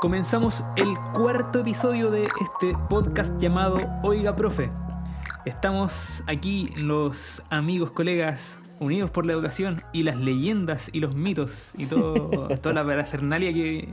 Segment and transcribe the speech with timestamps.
[0.00, 4.70] comenzamos el cuarto episodio de este podcast llamado Oiga Profe.
[5.44, 11.72] Estamos aquí los amigos, colegas, unidos por la educación y las leyendas y los mitos
[11.76, 12.30] y todo,
[12.62, 13.88] toda la parafernalia que,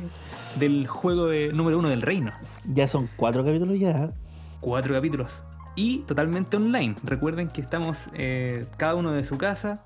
[0.60, 2.34] del juego de número uno del reino.
[2.72, 4.12] Ya son cuatro capítulos ya.
[4.60, 5.44] Cuatro capítulos.
[5.76, 6.96] Y totalmente online.
[7.04, 9.84] Recuerden que estamos eh, cada uno de su casa,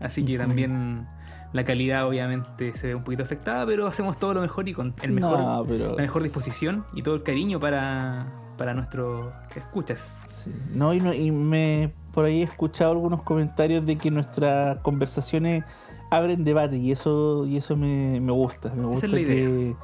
[0.00, 1.06] así que también
[1.52, 4.94] la calidad obviamente se ve un poquito afectada, pero hacemos todo lo mejor y con
[5.02, 8.26] el mejor, No, pero- la mejor disposición y todo el cariño para,
[8.56, 10.18] para nuestros escuchas.
[10.42, 10.50] Sí.
[10.74, 15.64] No, y, no- y me por ahí he escuchado algunos comentarios de que nuestras conversaciones
[16.10, 18.74] abren debate y eso y eso me, me gusta.
[18.74, 19.74] Me gusta es que,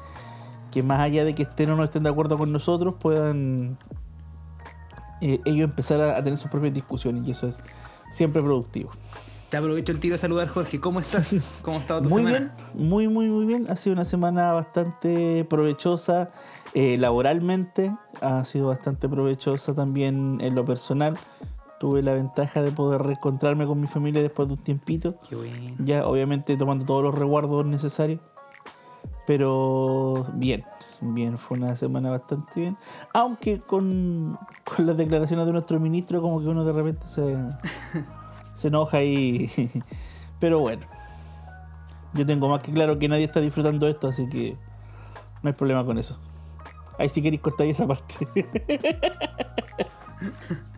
[0.70, 3.78] que más allá de que estén o no estén de acuerdo con nosotros, puedan
[5.20, 7.62] eh, ellos empezar a, a tener sus propias discusiones y eso es
[8.10, 8.90] siempre productivo.
[9.50, 10.78] Te aprovecho el tiro de saludar, Jorge.
[10.78, 11.58] ¿Cómo estás?
[11.62, 12.52] ¿Cómo ha estado tu Muy semana?
[12.74, 13.66] bien, muy, muy, muy bien.
[13.70, 16.30] Ha sido una semana bastante provechosa
[16.74, 21.16] eh, laboralmente, ha sido bastante provechosa también en lo personal.
[21.80, 25.54] Tuve la ventaja de poder reencontrarme con mi familia después de un tiempito, Qué bueno.
[25.78, 28.20] ya obviamente tomando todos los resguardos necesarios.
[29.26, 30.64] Pero bien,
[31.00, 32.76] bien, fue una semana bastante bien.
[33.14, 34.36] Aunque con,
[34.76, 37.22] con las declaraciones de nuestro ministro, como que uno de repente se,
[38.58, 39.50] se enoja y.
[40.40, 40.86] Pero bueno,
[42.14, 44.56] yo tengo más que claro que nadie está disfrutando esto, así que
[45.42, 46.18] no hay problema con eso.
[46.98, 48.14] Ahí si queréis cortar esa parte.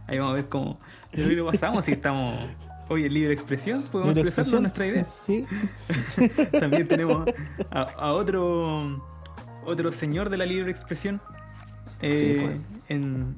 [0.06, 0.78] Ahí vamos a ver cómo
[1.12, 2.34] que lo pasamos si estamos
[2.88, 3.82] hoy en libre expresión.
[3.84, 4.62] Podemos Libre expresar expresión.
[4.62, 5.04] nuestra idea.
[5.04, 6.50] Sí.
[6.60, 7.26] También tenemos
[7.70, 9.02] a, a otro
[9.64, 11.20] otro señor de la libre expresión
[12.02, 12.82] eh, Sí, pues.
[12.88, 13.36] en,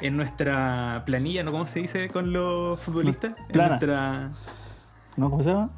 [0.00, 1.52] en nuestra planilla, ¿no?
[1.52, 3.34] ¿Cómo se dice con los futbolistas?
[3.48, 4.30] En nuestra.
[5.16, 5.28] ¿No?
[5.28, 5.70] ¿Cómo se llama?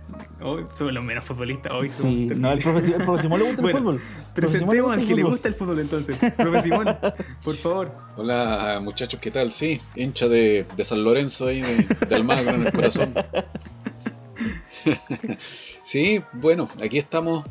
[0.42, 1.72] Hoy somos los menos futbolistas.
[1.72, 4.00] Hoy somos Sí, no, el profesor, el profesor le gusta el Bueno, fútbol.
[4.34, 6.18] Presentemos al que le gusta el fútbol entonces.
[6.36, 6.96] Profe Simón,
[7.42, 7.92] por favor.
[8.16, 9.52] Hola muchachos, ¿qué tal?
[9.52, 13.14] Sí, hincha de, de San Lorenzo ahí, de, de Almagro en el corazón.
[15.84, 17.44] sí, bueno, aquí estamos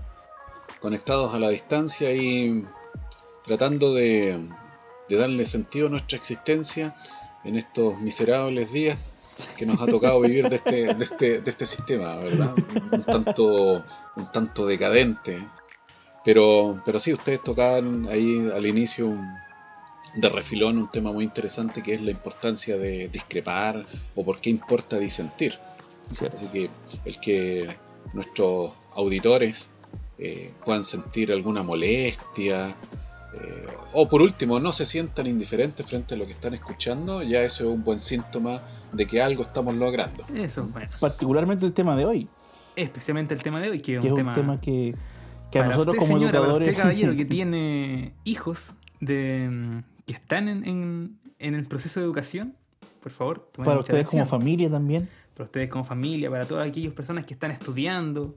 [0.80, 2.66] conectados a la distancia y
[3.46, 4.40] tratando de,
[5.12, 6.96] de darle sentido a nuestra existencia
[7.44, 8.98] en estos miserables días
[9.58, 12.54] que nos ha tocado vivir de este, de este, de este sistema, ¿verdad?
[12.92, 13.84] Un tanto,
[14.16, 15.40] un tanto decadente.
[16.24, 19.36] Pero, pero sí, ustedes tocaron ahí al inicio un,
[20.16, 23.86] de refilón un tema muy interesante que es la importancia de discrepar
[24.16, 25.58] o por qué importa disentir.
[26.12, 26.38] Cierto.
[26.38, 26.70] Así que
[27.06, 27.68] el que
[28.14, 29.70] nuestros auditores
[30.20, 32.76] eh, puedan sentir alguna molestia
[33.34, 37.42] eh, o por último no se sientan indiferentes frente a lo que están escuchando, ya
[37.42, 38.62] eso es un buen síntoma
[38.92, 40.26] de que algo estamos logrando.
[40.36, 40.90] Eso, bueno.
[41.00, 42.28] Particularmente el tema de hoy,
[42.76, 44.96] Especialmente el tema de hoy, que es que es un un tema, tema que,
[45.52, 46.70] que a para nosotros usted, como señora, para educadores.
[46.70, 52.06] usted, caballero, que tiene hijos de mm, que están en, en- en el proceso de
[52.06, 52.56] educación,
[53.02, 53.50] por favor.
[53.58, 55.10] para ustedes como familia también.
[55.34, 58.36] Para ustedes como familia, para todas aquellas personas que están estudiando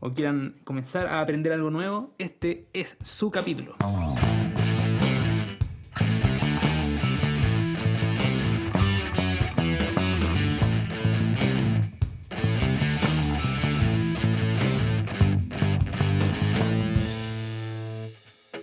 [0.00, 3.76] o quieran comenzar a aprender algo nuevo, este es su capítulo.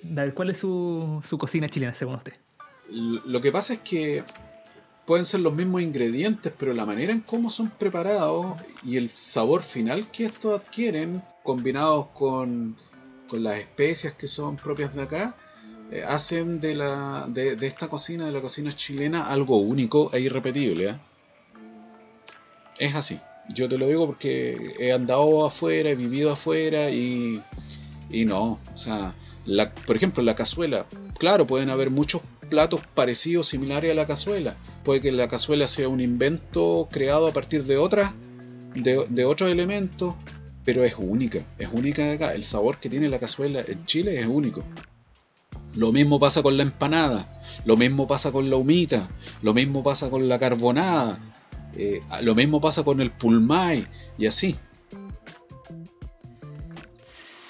[0.03, 2.34] Ver, ¿cuál es su, su cocina chilena según usted?
[2.90, 4.24] Lo que pasa es que
[5.06, 9.64] pueden ser los mismos ingredientes, pero la manera en cómo son preparados y el sabor
[9.64, 12.76] final que estos adquieren, combinados con,
[13.28, 15.36] con las especias que son propias de acá,
[15.92, 20.20] eh, hacen de, la, de, de esta cocina, de la cocina chilena, algo único e
[20.20, 20.90] irrepetible.
[20.90, 20.98] ¿eh?
[22.80, 23.20] Es así.
[23.54, 27.40] Yo te lo digo porque he andado afuera, he vivido afuera y,
[28.10, 28.60] y no.
[28.74, 29.14] O sea,
[29.46, 30.86] la, por ejemplo, la cazuela.
[31.18, 34.58] Claro, pueden haber muchos platos parecidos, similares a la cazuela.
[34.84, 38.14] Puede que la cazuela sea un invento creado a partir de otras,
[38.76, 40.16] de, de otros elementos,
[40.64, 42.34] pero es única, es única acá.
[42.34, 44.63] El sabor que tiene la cazuela en Chile es único.
[45.75, 49.10] Lo mismo pasa con la empanada, lo mismo pasa con la humita,
[49.42, 51.19] lo mismo pasa con la carbonada,
[51.75, 53.84] eh, lo mismo pasa con el pulmay
[54.18, 54.56] y así.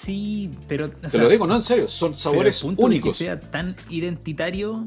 [0.06, 0.86] Sí, pero.
[0.86, 2.92] o Te sea, lo digo, no en serio, son pero sabores el punto en el
[2.92, 3.18] únicos.
[3.18, 4.86] Que sea tan identitario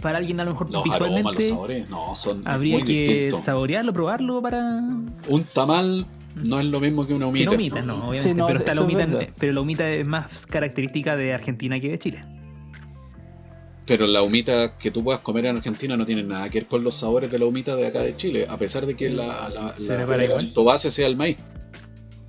[0.00, 3.30] para alguien a lo mejor Los aromas, los visualmente sabores, no, son habría muy que
[3.40, 4.80] saborearlo, probarlo para
[5.28, 7.50] Un tamal no es lo mismo que una que humita.
[7.50, 9.28] no humita, no, obviamente, Sí, no, pero está la humita, verdad.
[9.38, 12.24] pero la humita es más característica de Argentina que de Chile.
[13.86, 16.82] Pero la humita que tú puedas comer en Argentina no tiene nada que ver con
[16.84, 20.52] los sabores de la humita de acá de Chile, a pesar de que la, el
[20.64, 21.36] base sea el maíz.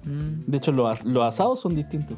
[0.06, 0.44] Mm.
[0.48, 2.18] De hecho, los, los asados son distintos.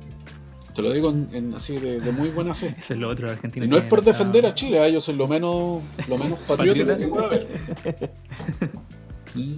[0.76, 2.76] Te lo digo en, en así de, de muy buena fe.
[2.78, 3.66] Eso es lo otro, Argentina.
[3.66, 6.98] Y no es por defender a Chile, ah, yo soy lo menos, lo menos patriótico
[6.98, 7.48] que pueda haber.
[9.36, 9.56] Mm.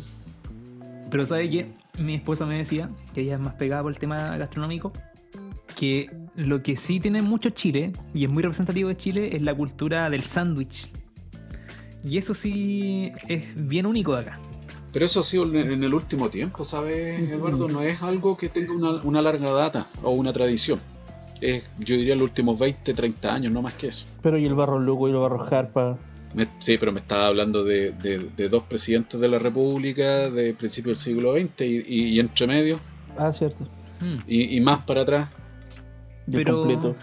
[1.11, 1.67] Pero ¿sabe qué?
[1.99, 4.91] Mi esposa me decía, que ella es más pegada por el tema gastronómico,
[5.75, 9.53] que lo que sí tiene mucho Chile, y es muy representativo de Chile, es la
[9.53, 10.91] cultura del sándwich.
[12.03, 14.39] Y eso sí es bien único de acá.
[14.93, 17.67] Pero eso ha sido en, el último tiempo, ¿sabes, Eduardo?
[17.67, 20.79] No es algo que tenga una, una larga data o una tradición.
[21.41, 24.07] Es, yo diría, los últimos 20, 30 años, no más que eso.
[24.23, 25.97] Pero y el barro loco y el barro jarpa.
[26.33, 30.53] Me- sí, pero me estaba hablando de, de- de dos presidentes de la República de
[30.53, 32.79] principio del siglo XX y, y- y entre medio,
[33.17, 33.65] Ah, cierto.
[34.01, 34.17] Mm.
[34.27, 35.29] y, y más para atrás.
[36.31, 36.95] Pero- completo.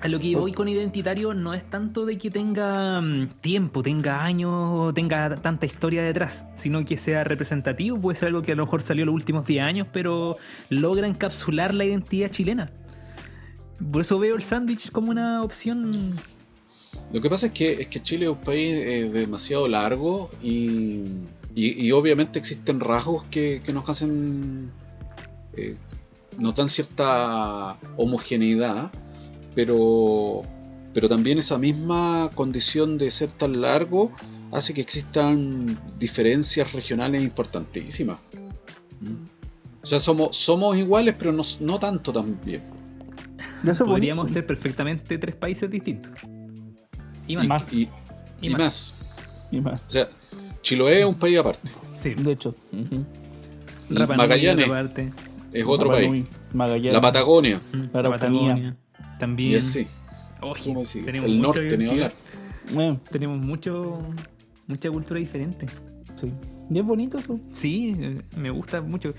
[0.00, 4.22] A lo que voy con identitario no es tanto de que tenga mm, tiempo, tenga
[4.22, 7.98] años, o tenga tanta historia detrás, sino que sea representativo.
[7.98, 10.36] Puede ser algo que a lo mejor salió los últimos 10 años, pero
[10.68, 12.70] logra encapsular la identidad chilena.
[13.90, 16.16] Por eso veo el sándwich como una opción.
[17.12, 21.02] Lo que pasa es que, es que Chile es un país eh, demasiado largo y,
[21.54, 24.70] y- y obviamente existen rasgos que, que nos hacen,
[25.56, 25.76] eh,
[26.38, 28.90] nos dan cierta homogeneidad,
[29.56, 30.42] pero,
[30.94, 34.12] pero también esa misma condición de ser tan largo
[34.52, 38.20] hace que existan diferencias regionales importantísimas.
[39.00, 39.24] ¿Mm?
[39.82, 42.62] O sea, somos, somos iguales, pero no, no tanto también.
[43.84, 46.12] Podríamos ser perfectamente tres países distintos.
[47.26, 47.72] Y más.
[47.72, 47.88] Y,
[48.40, 48.60] Y y más.
[48.60, 48.94] más.
[49.50, 49.84] Y más.
[49.86, 50.08] O sea,
[50.60, 51.68] Chiloé es un país aparte.
[51.96, 52.14] Sí.
[52.14, 52.54] De hecho.
[53.88, 54.68] Rapa Nui, Magallanes
[55.52, 56.26] es otro país.
[56.52, 56.92] Magallanes.
[56.92, 57.60] La Patagonia.
[57.72, 58.10] Mm, La.
[58.10, 58.76] Patagonia.
[59.18, 59.52] También.
[59.52, 59.86] Y así.
[60.40, 62.00] Oye, tenemos El mucha norte, ni.
[62.72, 64.02] Bueno, Tenemos mucho,
[64.66, 65.66] mucha cultura diferente.
[66.16, 66.32] sí.
[66.68, 67.38] Y es bonito eso.
[67.52, 67.94] Sí,
[68.36, 69.14] me gusta mucho.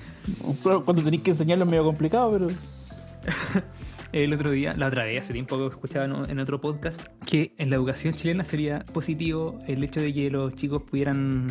[0.61, 2.47] Claro, cuando tenéis que enseñarlo es medio complicado, pero.
[4.11, 7.69] El otro día, la otra vez, hace tiempo que escuchaba en otro podcast, que en
[7.69, 11.47] la educación chilena sería positivo el hecho de que los chicos pudieran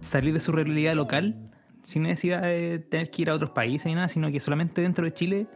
[0.00, 1.50] salir de su realidad local
[1.82, 5.04] sin necesidad de tener que ir a otros países ni nada, sino que solamente dentro
[5.04, 5.46] de Chile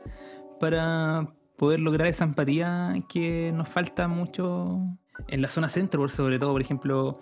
[0.61, 4.81] para poder lograr esa empatía que nos falta mucho
[5.29, 7.19] en la zona centro, sobre todo, por ejemplo,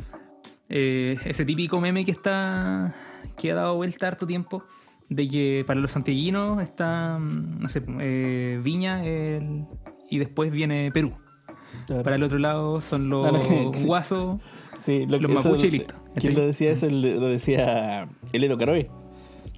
[0.68, 2.94] eh, ese típico meme que está
[3.36, 4.64] que ha dado vuelta harto tiempo
[5.08, 9.64] de que para los santiaguinos está, mm, no sé, eh, Viña el-
[10.10, 11.12] y después viene Perú.
[11.86, 12.02] Claro.
[12.02, 13.26] Para el otro lado son los
[13.84, 14.40] guasos.
[14.78, 15.94] Sí, lo Los eso- mapuche y listo.
[16.16, 16.86] ¿Quién lo decía eso?
[16.86, 18.90] El- Lo decía Elero Caroe.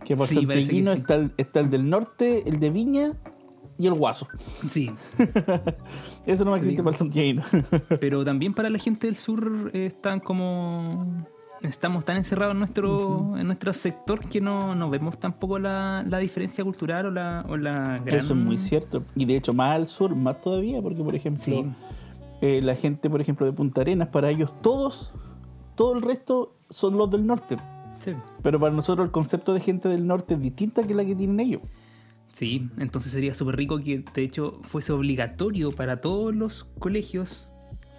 [0.04, 1.00] Que por Santiaguino sí.
[1.00, 3.12] está, el, está el del norte, el de Viña
[3.78, 4.26] y el Guaso.
[4.70, 4.90] Sí,
[6.26, 6.82] Eso no existe Sí.
[6.82, 7.42] para el Santiaguino.
[8.00, 11.26] pero también para la gente del sur eh, están como...
[11.62, 16.18] Estamos tan encerrados en nuestro, en nuestro sector que no, no vemos tampoco la, la
[16.18, 18.18] diferencia cultural o la, o la gran...
[18.20, 19.02] Eso es muy cierto.
[19.14, 21.64] Y de hecho, más al sur, más todavía, porque por ejemplo, Sí.
[22.42, 25.14] eh, la gente, por ejemplo, de Punta Arenas, para ellos todos,
[25.76, 27.56] todo el resto son los del norte.
[28.00, 28.12] Sí.
[28.42, 31.40] Pero para nosotros el concepto de gente del norte es distinta que la que tienen
[31.40, 31.62] ellos.
[32.36, 37.48] Sí, entonces sería súper rico que de hecho fuese obligatorio para todos los colegios,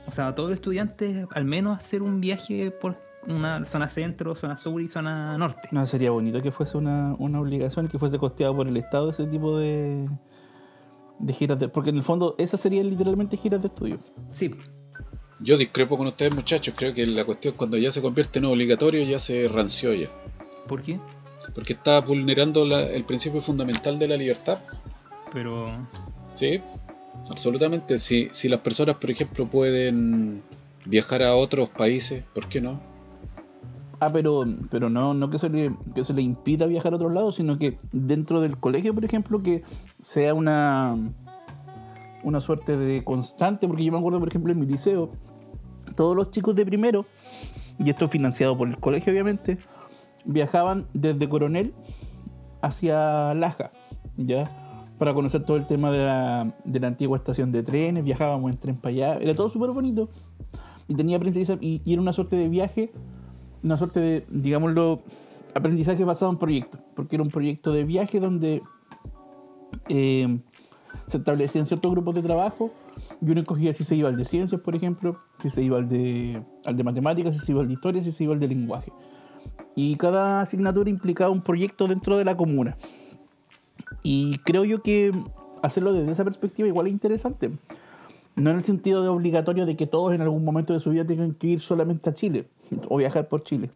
[0.05, 4.55] o sea, todos los estudiantes, al menos hacer un viaje por una zona centro, zona
[4.55, 5.69] sur y zona norte.
[5.71, 9.25] No, sería bonito que fuese una, una obligación, que fuese costeado por el Estado ese
[9.25, 10.07] tipo de,
[11.17, 11.67] de giras de...
[11.67, 13.97] Porque en el fondo esas serían literalmente giras de estudio.
[14.33, 14.51] Sí,
[15.39, 16.75] Yo discrepo con ustedes, muchachos.
[16.77, 20.09] Creo que la cuestión cuando ya se convierte en obligatorio ya se ranció ya.
[20.67, 20.99] ¿por qué?
[21.53, 24.59] Porque está vulnerando la- el principio fundamental de la libertad.
[25.33, 25.69] Pero
[26.35, 26.61] Sí,
[27.29, 27.97] absolutamente.
[27.97, 30.43] Si, si las personas, por ejemplo, pueden
[30.85, 32.79] viajar a otros países, ¿por qué no?
[33.99, 37.11] Ah, pero, pero no, no que, se le, que se le impida viajar a otros
[37.11, 39.63] lados, sino que dentro del colegio, por ejemplo, que
[39.99, 40.95] sea una,
[42.23, 45.09] una suerte de constante, porque yo me acuerdo, por ejemplo, en mi liceo,
[45.95, 47.07] todos los chicos de primero,
[47.79, 49.57] y esto es financiado por el colegio, obviamente,
[50.27, 51.73] viajaban desde Coronel
[52.61, 53.71] hacia Laja,
[54.15, 54.85] ¿ya?
[54.99, 58.57] Para conocer todo el tema de la, de la antigua estación de trenes, viajábamos en
[58.57, 60.09] tren para allá, era todo súper bonito.
[60.87, 62.91] Y tenía aprendizaje, y, y era una suerte de viaje
[63.63, 65.01] una suerte de, digámoslo,
[65.55, 68.61] aprendizaje basado en proyectos, porque era un proyecto de viaje donde
[69.89, 70.39] eh,
[71.07, 72.71] se establecían ciertos grupos de trabajo
[73.21, 75.89] y uno escogía si se iba al de ciencias, por ejemplo, si se iba al
[75.89, 78.47] de, al de matemáticas, si se iba al de historia, si se iba al de
[78.47, 78.91] lenguaje.
[79.79, 82.75] Y cada asignatura implicaba un proyecto dentro de la comuna.
[84.01, 85.11] Y creo yo que
[85.61, 87.51] hacerlo desde esa perspectiva igual es interesante.
[88.35, 91.05] No en el sentido de obligatorio de que todos en algún momento de su vida
[91.05, 92.47] tengan que ir solamente a Chile
[92.89, 93.69] o viajar por Chile.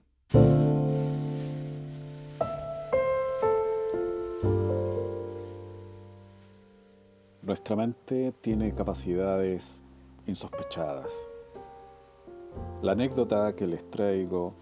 [7.44, 9.84] Nuestra mente tiene capacidades
[10.26, 11.14] insospechadas.
[12.82, 14.56] La anécdota que les traigo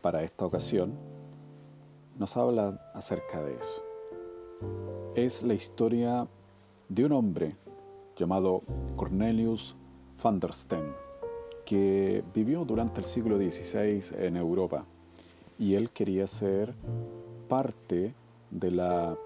[0.00, 0.94] para esta ocasión
[2.18, 3.82] nos habla acerca de eso.
[5.14, 6.28] Es la historia
[6.88, 7.56] de un hombre
[8.16, 8.62] llamado
[8.96, 9.74] Cornelius
[10.22, 10.92] van der Steen,
[11.64, 14.84] que vivió durante el siglo XVI en Europa
[15.58, 16.74] y él quería ser
[17.48, 18.14] parte
[18.50, 19.16] de la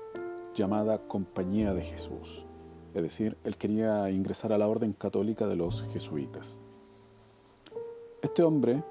[0.54, 2.44] llamada Compañía de Jesús.
[2.94, 6.60] Es decir, él quería ingresar a la orden católica de los jesuitas.
[8.22, 8.84] Este hombre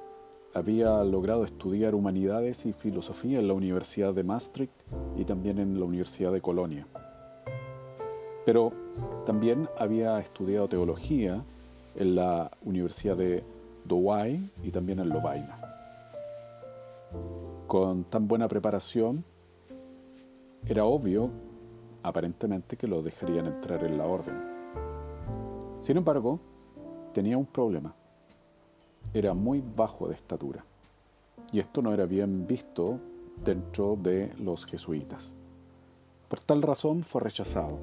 [0.53, 4.73] había logrado estudiar humanidades y filosofía en la Universidad de Maastricht
[5.17, 6.87] y también en la Universidad de Colonia.
[8.45, 8.71] Pero
[9.25, 11.43] también había estudiado teología
[11.95, 13.43] en la Universidad de
[13.85, 15.59] Douai y también en Lovaina.
[17.67, 19.23] Con tan buena preparación,
[20.67, 21.29] era obvio
[22.03, 24.35] aparentemente que lo dejarían entrar en la orden.
[25.79, 26.39] Sin embargo,
[27.13, 27.95] tenía un problema.
[29.13, 30.65] Era muy bajo de estatura.
[31.51, 32.99] Y esto no era bien visto
[33.43, 35.35] dentro de los jesuitas.
[36.27, 37.77] Por tal razón fue rechazado.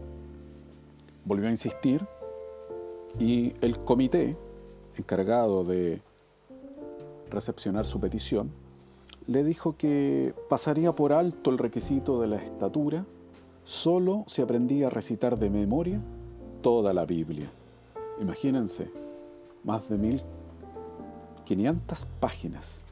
[1.25, 2.07] Volvió a insistir
[3.19, 4.37] y el comité
[4.97, 6.03] encargado de
[7.31, 8.51] recepcionar su petición
[9.27, 13.07] le dijo que pasaría por alto el requisito de la estatura
[13.63, 16.01] solo se aprendía a recitar de memoria
[16.63, 17.49] toda la Biblia.
[18.21, 18.91] Imagínense,
[19.63, 19.99] más de
[21.57, 22.83] 1500 páginas.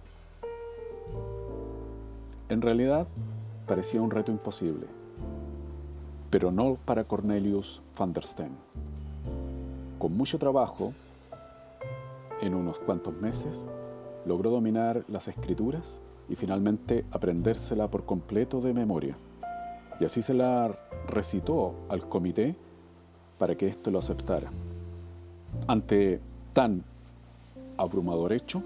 [2.48, 3.06] En realidad
[3.66, 4.86] parecía un reto imposible,
[6.30, 8.52] pero no para Cornelius van der Steen.
[9.98, 10.92] Con mucho trabajo,
[12.40, 13.66] en unos cuantos meses,
[14.24, 19.16] logró dominar las escrituras y finalmente aprendérsela por completo de memoria
[20.00, 22.54] y así se la recitó al comité
[23.38, 24.50] para que éste lo aceptara.
[25.66, 26.20] Ante
[26.52, 26.84] tan
[27.78, 28.62] abrumador hecho,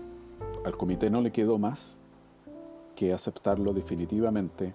[0.64, 1.98] al comité no le quedó más
[2.96, 4.74] que aceptarlo definitivamente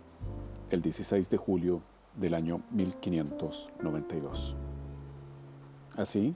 [0.70, 1.82] el 16 de julio
[2.15, 4.56] del año 1592.
[5.96, 6.36] Así,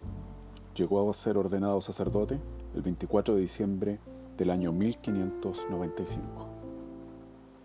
[0.76, 2.40] llegó a ser ordenado sacerdote
[2.76, 4.00] el 24 de diciembre
[4.38, 6.48] del año 1595.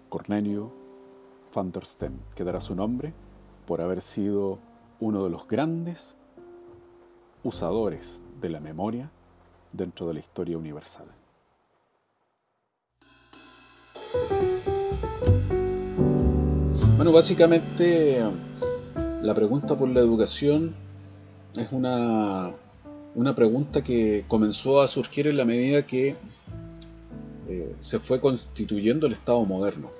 [0.09, 0.71] Cornelio
[1.55, 3.14] van der Steen, que dará su nombre
[3.66, 4.59] por haber sido
[5.00, 6.16] uno de los grandes
[7.43, 9.11] usadores de la memoria
[9.76, 11.06] dentro de la historia universal.
[16.97, 18.21] Bueno, básicamente
[19.23, 20.75] la pregunta por la educación
[21.54, 22.52] es una,
[23.14, 26.16] una pregunta que comenzó a surgir en la medida que
[27.49, 29.90] eh, se fue constituyendo el Estado moderno.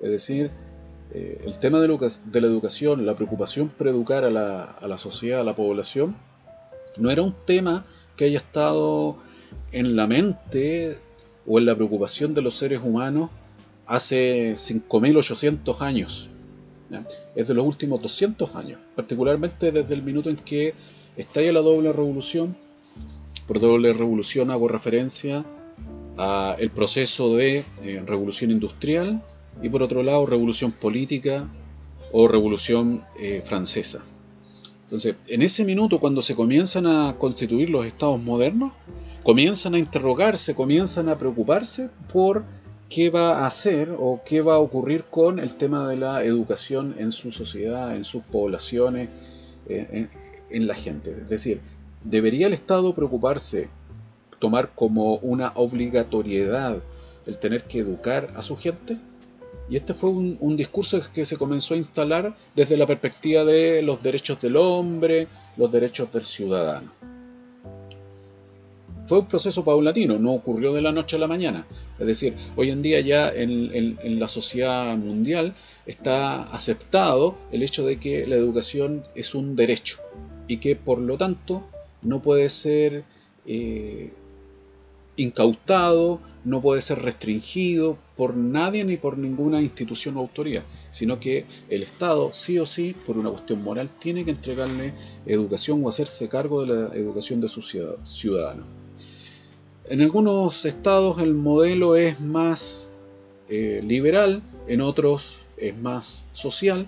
[0.00, 0.50] Es decir,
[1.12, 5.40] eh, el tema de, la educación, la preocupación por educar a la, a la sociedad,
[5.40, 6.16] a la población,
[6.98, 7.86] no era un tema
[8.16, 9.16] que haya estado
[9.72, 10.98] en la mente
[11.46, 13.30] o en la preocupación de los seres humanos
[13.86, 16.28] hace 5.800 años.
[17.34, 20.74] Es de los últimos 200 años, particularmente desde el minuto en que
[21.16, 22.56] estalla la doble revolución.
[23.46, 25.44] Por doble revolución hago referencia
[26.16, 29.22] al proceso de eh, revolución industrial
[29.62, 31.48] y por otro lado revolución política
[32.12, 34.02] o revolución eh, francesa.
[34.86, 38.72] Entonces, en ese minuto cuando se comienzan a constituir los estados modernos,
[39.24, 42.44] comienzan a interrogarse, comienzan a preocuparse por
[42.88, 46.94] qué va a hacer o qué va a ocurrir con el tema de la educación
[46.98, 49.08] en su sociedad, en sus poblaciones,
[49.68, 50.10] eh, en,
[50.50, 51.10] en la gente.
[51.10, 51.60] Es decir,
[52.04, 53.68] ¿debería el Estado preocuparse,
[54.38, 56.80] tomar como una obligatoriedad
[57.26, 58.98] el tener que educar a su gente?
[59.68, 64.02] Y este fue un, discurso que se comenzó a instalar desde la perspectiva de los
[64.02, 66.92] derechos del hombre, los derechos del ciudadano.
[69.08, 71.66] Fue un proceso paulatino, no ocurrió de la noche a la mañana.
[71.98, 75.54] Es decir, hoy en día ya en, la sociedad mundial
[75.84, 79.98] está aceptado el hecho de que la educación es un derecho
[80.48, 81.64] y que por lo tanto
[82.02, 83.04] no puede ser
[83.46, 84.12] eh,
[85.16, 91.44] incautado, no puede ser restringido por nadie ni por ninguna institución o autoridad, sino que
[91.68, 94.94] el Estado, sí o sí, por una cuestión moral, tiene que entregarle
[95.26, 97.74] educación o hacerse cargo de la educación de sus
[98.04, 98.64] ciudadanos.
[99.88, 102.92] En algunos estados el modelo es más
[103.48, 106.86] eh, liberal, en otros es más social,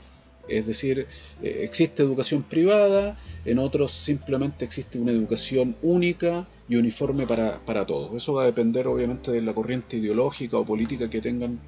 [0.49, 1.07] es decir,
[1.43, 8.15] eh, existe educación privada, en otros simplemente existe una educación única y uniforme para, todos.
[8.17, 11.61] Eso va a depender obviamente de la corriente ideológica o política que tengan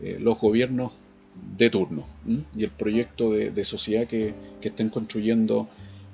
[0.00, 0.92] eh, los gobiernos
[1.56, 2.06] de turno
[2.54, 5.68] y el proyecto de, sociedad que, estén construyendo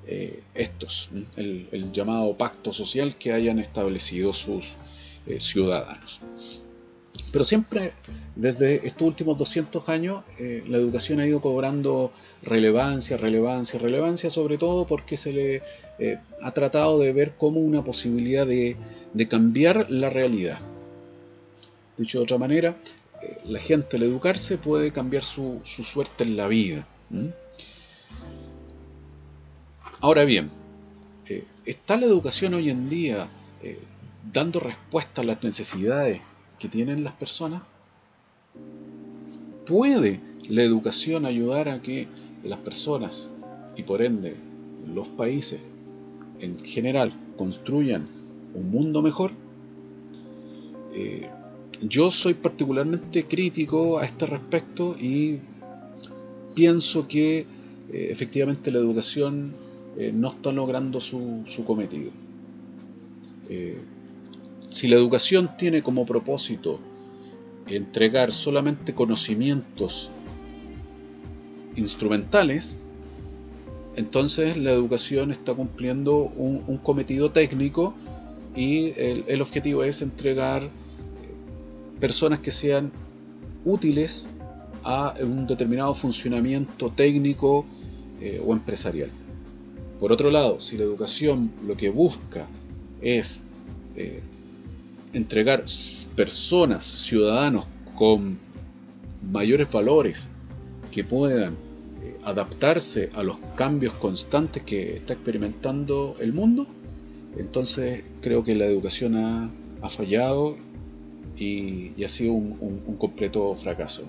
[0.05, 4.73] eh, estos, el, llamado pacto social que hayan establecido sus
[5.39, 6.21] ciudadanos.
[7.31, 7.93] Pero siempre,
[8.35, 14.57] desde estos últimos 200 años, eh, la educación ha ido cobrando relevancia, relevancia, relevancia, sobre
[14.57, 15.61] todo porque se le
[16.43, 18.77] ha tratado de ver como una posibilidad de,
[19.27, 20.59] cambiar la realidad.
[21.97, 22.75] Dicho de otra manera,
[23.45, 26.87] la gente al educarse puede cambiar su, suerte en la vida.
[29.99, 30.51] Ahora bien,
[31.27, 33.27] eh, ¿está la educación hoy en día
[33.63, 33.79] eh,
[34.31, 36.21] dando respuesta a las necesidades
[36.59, 37.63] que tienen las personas?
[39.65, 42.07] ¿Puede la educación ayudar a que
[42.43, 43.29] las personas
[43.75, 44.35] y por ende
[44.93, 45.59] los países
[46.39, 48.07] en general construyan
[48.53, 49.31] un mundo mejor?
[50.93, 51.29] Eh,
[51.81, 55.39] yo soy particularmente crítico a este respecto y
[56.55, 57.45] pienso que eh,
[57.91, 59.53] efectivamente la educación
[59.97, 62.11] eh, no está logrando su, cometido.
[64.69, 66.79] Si la educación tiene como propósito
[67.67, 70.09] entregar solamente conocimientos
[71.75, 72.77] instrumentales,
[73.95, 77.95] entonces la educación está cumpliendo un, cometido técnico
[78.55, 80.69] y el objetivo es entregar
[81.99, 82.91] personas que sean
[83.65, 84.27] útiles
[84.83, 87.65] a un determinado funcionamiento técnico
[88.21, 89.09] eh, o empresarial.
[89.99, 92.47] Por otro lado, si la educación lo que busca
[93.01, 93.41] es
[93.95, 94.21] eh,
[95.13, 95.63] entregar
[96.15, 98.37] personas, ciudadanos con
[99.31, 100.29] mayores valores
[100.91, 106.67] que puedan eh, adaptarse a los cambios constantes que está experimentando el mundo,
[107.37, 109.49] entonces creo que la educación ha,
[109.81, 110.57] ha fallado
[111.37, 114.03] y, ha sido un, completo fracaso.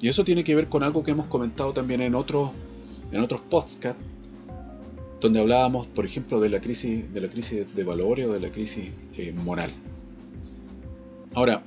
[0.00, 2.50] Y eso tiene que ver con algo que hemos comentado también en otros
[3.12, 4.02] en otros podcasts,
[5.20, 8.50] donde hablábamos, por ejemplo, de la crisis de la crisis de valores o de la
[8.50, 9.72] crisis eh, moral.
[11.34, 11.62] Ahora,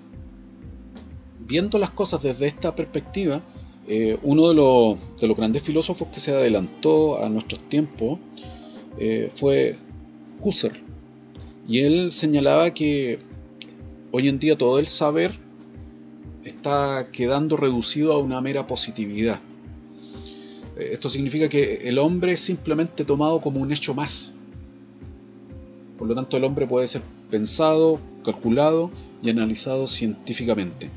[1.39, 3.41] viendo las cosas desde esta perspectiva,
[3.87, 8.19] eh, uno de los, de los, grandes filósofos que se adelantó a nuestros tiempos
[8.97, 9.77] eh, fue
[10.41, 10.77] Husserl.
[11.67, 13.19] Y él señalaba que
[14.17, 15.33] Hoy en día todo el saber
[16.45, 19.41] está quedando reducido a una mera positividad.
[20.77, 24.33] Eh, esto significa que el hombre es simplemente tomado como un hecho más.
[25.97, 28.89] Por lo tanto, el hombre puede ser pensado, calculado
[29.25, 30.89] y analizado científicamente.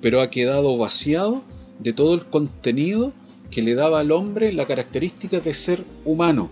[0.00, 1.42] Pero ha quedado vaciado
[1.78, 3.12] de todo el contenido
[3.50, 6.50] que le daba al hombre la característica de ser humano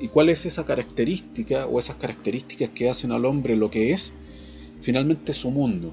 [0.00, 4.14] ¿Y cuál es esa característica o esas características que hacen al hombre lo que es?
[4.80, 5.92] Finalmente su mundo.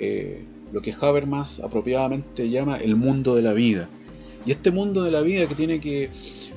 [0.00, 3.88] Eh, lo que Habermas apropiadamente llama el mundo de la vida.
[4.44, 6.10] Y este mundo de la vida que tiene que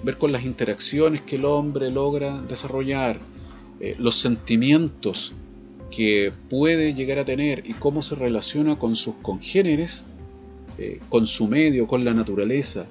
[0.03, 3.19] ver con las interacciones que el hombre logra desarrollar,
[3.79, 5.33] eh, los sentimientos
[5.89, 10.05] que puede llegar a tener y cómo se relaciona con sus congéneres,
[10.77, 12.85] eh, con su medio, con la naturaleza,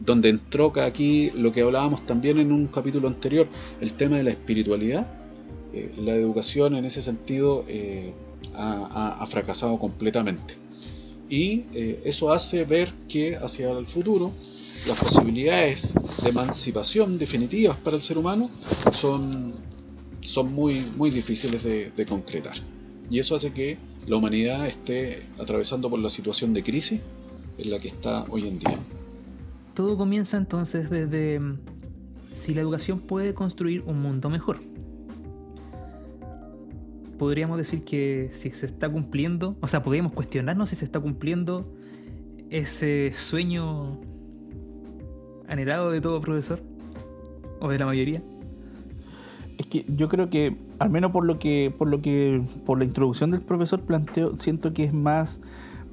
[0.00, 3.48] donde entró aquí lo que hablábamos también en un capítulo anterior,
[3.80, 5.06] el tema de la espiritualidad.
[5.72, 8.12] Eh, la educación en ese sentido eh,
[8.54, 10.54] ha, fracasado completamente.
[11.30, 11.64] Y
[12.04, 14.32] eso hace ver que hacia el futuro
[14.86, 18.50] las posibilidades de emancipación definitivas para el ser humano
[19.00, 19.54] son,
[20.22, 22.54] son muy, muy difíciles de, de concretar.
[23.10, 27.00] Y eso hace que la humanidad esté atravesando por la situación de crisis
[27.58, 28.78] en la que está hoy en día.
[29.74, 31.58] Todo comienza entonces desde mm,
[32.32, 34.60] si la educación puede construir un mundo mejor.
[37.18, 41.72] Podríamos decir que si se está cumpliendo, o sea, podríamos cuestionarnos si se está cumpliendo
[42.50, 44.00] ese sueño
[45.46, 46.60] anhelado de todo profesor,
[47.60, 48.22] o de la mayoría.
[49.62, 52.84] Es que yo creo que, al menos por lo que, por lo que, por la
[52.84, 55.40] introducción del profesor planteo, siento que es más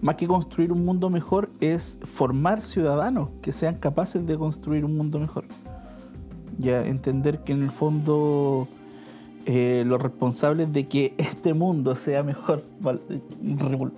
[0.01, 4.97] más que construir un mundo mejor, es formar ciudadanos que sean capaces de construir un
[4.97, 5.45] mundo mejor.
[6.57, 8.67] Ya entender que en el fondo
[9.45, 12.63] eh, los responsables de que este mundo sea mejor,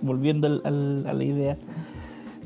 [0.02, 1.56] volviendo a la idea,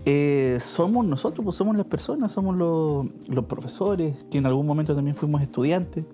[0.04, 4.94] eh, somos nosotros, pues somos las personas, somos los, los, profesores, que en algún momento
[4.94, 6.04] también fuimos estudiantes,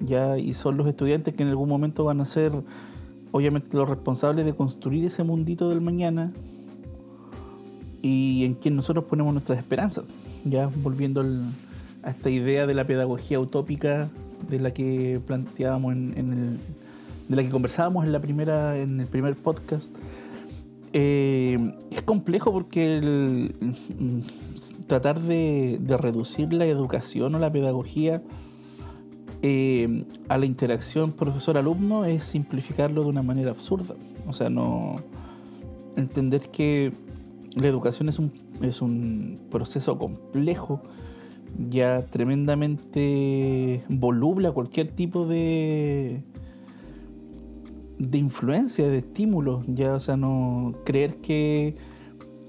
[0.00, 2.52] ya, y son los estudiantes que en algún momento van a ser,
[3.32, 6.32] obviamente, los responsables de construir ese mundito del mañana,
[8.02, 10.04] y en quien nosotros ponemos nuestras esperanzas.
[10.44, 11.24] Ya volviendo
[12.02, 14.08] a esta idea de la pedagogía utópica
[14.48, 16.58] de la que planteábamos en, el,
[17.28, 19.92] de la que conversábamos en la primera en el primer podcast
[20.92, 23.52] eh, es complejo porque
[24.86, 28.22] tratar de, de reducir la educación o la pedagogía
[29.42, 33.94] eh, a la interacción profesor-alumno es simplificarlo de una manera absurda.
[34.26, 34.96] O sea, no
[35.96, 36.92] entender que
[37.54, 40.82] la educación es un, es un proceso complejo,
[41.70, 46.22] ya tremendamente voluble a cualquier tipo de
[47.98, 51.76] de influencia, de estímulo, ya, o sea, no creer que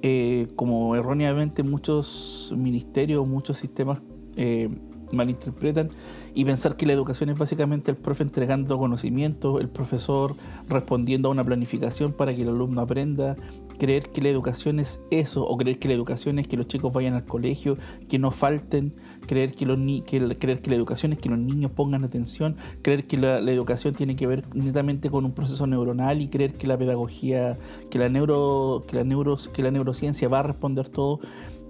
[0.02, 4.00] eh, como erróneamente muchos ministerios, muchos sistemas
[4.36, 4.70] eh,
[5.12, 5.90] malinterpretan
[6.34, 10.36] y pensar que la educación es básicamente el profe entregando conocimiento, el profesor
[10.68, 13.36] respondiendo a una planificación para que el alumno aprenda,
[13.80, 16.94] creer que la educación es eso, o creer que la educación es que los chicos
[16.94, 18.94] vayan al colegio, que no falten,
[19.26, 22.58] creer que, los ni que, creer que la educación es que los niños pongan atención,
[22.82, 26.68] creer que la, educación tiene que ver netamente con un proceso neuronal y creer que
[26.68, 27.58] la pedagogía,
[27.90, 31.20] que la, neuro, que la, que la neurociencia va a responder todo,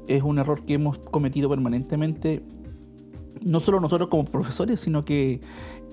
[0.07, 2.41] es un error que hemos cometido permanentemente
[3.43, 5.41] no solo nosotros como profesores, sino que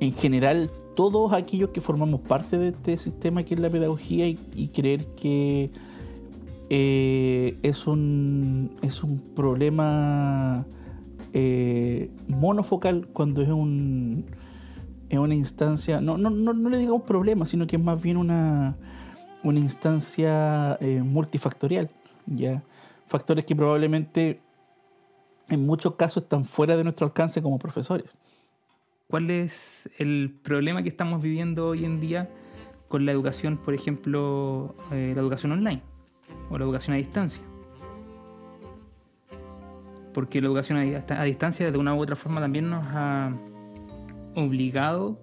[0.01, 4.71] en general todos aquellos que formamos parte de este sistema que es la pedagogía y,
[4.75, 5.71] creer que
[6.71, 10.67] eh, es, un, es un problema
[11.33, 14.25] eh, monofocal cuando es un
[15.09, 18.17] es una instancia, no, no, no, no le digamos problema, sino que es más bien
[18.17, 18.77] una,
[19.43, 21.89] una instancia eh, multifactorial,
[22.27, 22.63] ¿ya?
[23.07, 24.41] Factores que probablemente
[25.49, 28.17] en muchos casos están fuera de nuestro alcance como profesores.
[29.09, 32.29] ¿Cuál es el problema que estamos viviendo hoy en día
[32.89, 35.83] con la educación, por ejemplo, eh, la educación online
[36.51, 37.43] o la educación a distancia?
[40.13, 43.33] Porque la educación a, distancia de una u otra forma también nos ha
[44.35, 45.19] obligado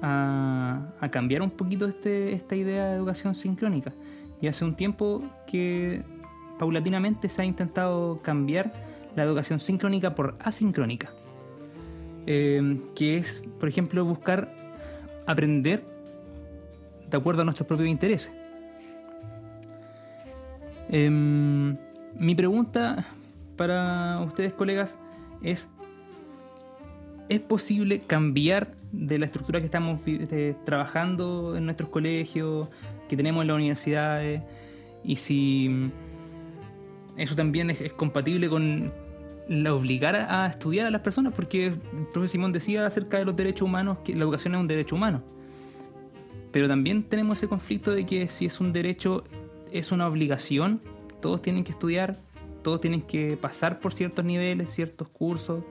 [0.00, 3.92] a, cambiar un poquito este, esta idea de educación sincrónica.
[4.40, 6.04] Y hace un tiempo que
[6.58, 8.72] paulatinamente se ha intentado cambiar
[9.16, 11.10] la educación sincrónica por asincrónica,
[12.26, 14.52] eh, que es, por ejemplo, buscar
[15.26, 15.84] aprender
[17.08, 18.32] de acuerdo a nuestros propios intereses.
[20.90, 21.76] Em,
[22.14, 23.06] mi pregunta
[23.56, 24.98] para ustedes, colegas,
[25.42, 25.68] es,
[27.28, 32.68] ¿es posible cambiar de la estructura que estamos eh, trabajando en nuestros colegios,
[33.08, 34.42] que tenemos en las universidades,
[35.02, 35.90] y si
[37.16, 38.92] eso también es compatible con,
[39.48, 41.78] la obligar a estudiar a las personas, porque el
[42.12, 45.22] profesor Simón decía acerca de los derechos humanos que la educación es un derecho humano.
[46.50, 49.24] Pero también tenemos ese conflicto de que si es un derecho,
[49.72, 50.80] es una obligación,
[51.20, 52.18] todos tienen que estudiar,
[52.62, 55.62] todos tienen que pasar por ciertos niveles, ciertos cursos,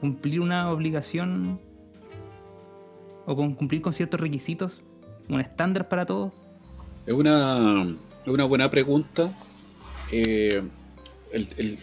[0.00, 1.60] cumplir una obligación
[3.26, 4.80] o cumplir con ciertos requisitos,
[5.28, 6.32] un estándar para todos.
[7.06, 7.94] Es una,
[8.26, 9.32] una buena pregunta.
[10.10, 10.62] Eh,
[11.30, 11.78] el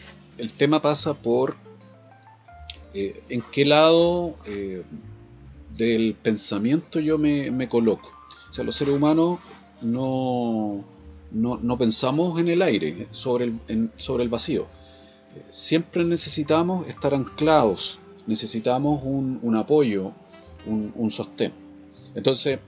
[0.53, 1.55] tema pasa por
[2.93, 4.83] eh, en qué lado eh,
[5.75, 8.09] del pensamiento yo me, coloco.
[8.49, 9.39] O sea, los seres humanos
[9.81, 10.83] no,
[11.31, 14.67] no, pensamos en el aire, sobre el, sobre el vacío.
[15.51, 20.11] Siempre necesitamos estar anclados, necesitamos un, apoyo,
[20.65, 21.53] un, sostén.
[22.15, 22.59] Entonces,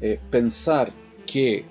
[0.00, 0.92] eh, pensar
[1.26, 1.64] que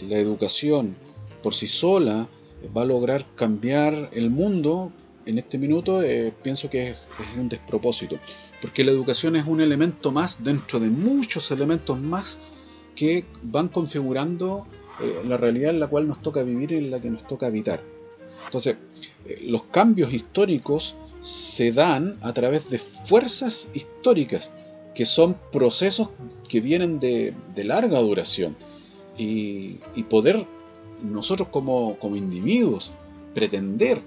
[0.00, 0.94] la educación
[1.42, 2.28] por sí sola
[2.76, 4.92] va a lograr cambiar el mundo
[5.26, 6.98] en este minuto, eh, pienso que es,
[7.36, 8.16] un despropósito,
[8.62, 12.40] porque la educación es un elemento más dentro de muchos elementos más
[12.96, 14.66] que van configurando
[15.00, 17.46] eh, la realidad en la cual nos toca vivir y en la que nos toca
[17.46, 17.82] habitar.
[18.46, 18.76] Entonces,
[19.26, 24.50] eh, los cambios históricos se dan a través de fuerzas históricas,
[24.94, 26.08] que son procesos
[26.48, 28.56] que vienen de, larga duración.
[29.16, 30.46] Y, poder
[31.02, 32.92] nosotros como, como individuos
[33.34, 34.02] pretender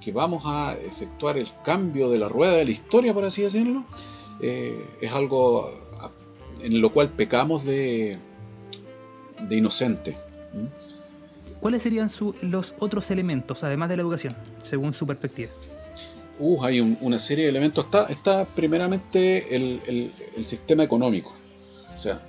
[0.00, 3.84] que vamos a efectuar el cambio de la rueda de la historia, por así decirlo,
[4.40, 5.70] eh, es algo
[6.62, 8.18] en lo cual pecamos de,
[9.48, 10.16] de inocente.
[11.60, 12.08] ¿Cuáles serían
[12.42, 15.50] los otros elementos, además de la educación, según su perspectiva?
[16.38, 17.84] Uh, hay una serie de elementos.
[17.84, 21.34] Está, está primeramente el, el sistema económico.
[21.94, 22.26] O sea,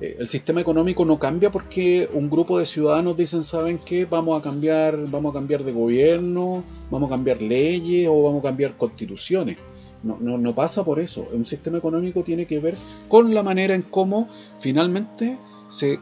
[0.00, 4.06] eh, el sistema económico no cambia porque un grupo de ciudadanos dicen, ¿saben qué?
[4.06, 8.48] Vamos a cambiar, vamos a cambiar de gobierno, vamos a cambiar leyes o vamos a
[8.48, 9.58] cambiar constituciones.
[10.02, 11.28] No, no, pasa por eso.
[11.30, 12.74] Un sistema económico tiene que ver
[13.08, 14.28] con la manera en cómo
[14.60, 15.36] finalmente
[15.68, 15.98] se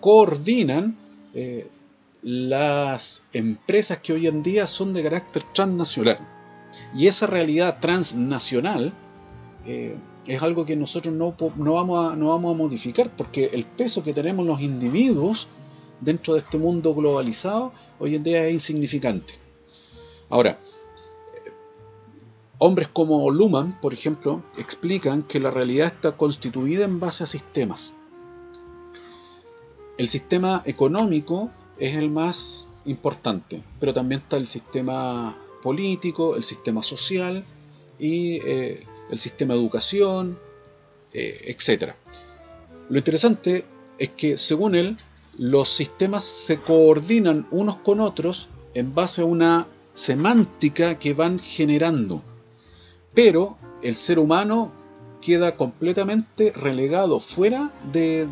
[0.00, 0.96] coordinan
[1.32, 1.68] eh,
[2.22, 6.18] las empresas que hoy en día son de carácter transnacional.
[6.96, 8.92] Y esa realidad transnacional
[9.64, 9.94] eh,
[10.26, 14.02] es algo que nosotros no, no, vamos a, no vamos a modificar porque el peso
[14.02, 15.48] que tenemos los individuos
[16.00, 19.34] dentro de este mundo globalizado hoy en día es insignificante.
[20.30, 20.58] Ahora,
[22.58, 27.94] hombres como Luhmann, por ejemplo, explican que la realidad está constituida en base a sistemas.
[29.96, 36.82] El sistema económico es el más importante, pero también está el sistema político, el sistema
[36.82, 37.44] social
[37.98, 40.38] y eh, el sistema de educación,
[41.12, 41.92] eh, etc.
[42.88, 43.64] Lo interesante
[43.98, 44.96] es que, según él,
[45.38, 52.22] los sistemas se coordinan unos con otros en base a una semántica que van generando.
[53.14, 54.72] Pero el ser humano
[55.20, 58.28] queda completamente relegado fuera de,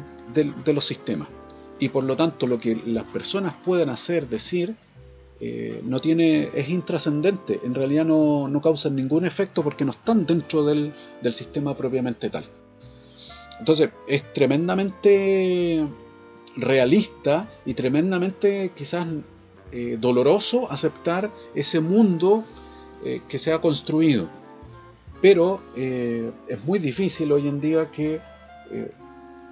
[0.67, 1.29] los sistemas.
[1.79, 4.77] Y por lo tanto lo que las personas pueden hacer, decir,
[5.44, 7.59] eh, no tiene, es intrascendente.
[7.64, 12.31] En realidad no, no causan ningún efecto porque no están dentro del, del sistema propiamente
[12.31, 12.44] tal.
[13.59, 15.85] Entonces es tremendamente
[16.55, 19.05] realista y tremendamente quizás
[19.72, 22.44] eh, doloroso aceptar ese mundo
[23.05, 24.28] eh, que se ha construido.
[25.20, 28.20] Pero es muy difícil hoy en día que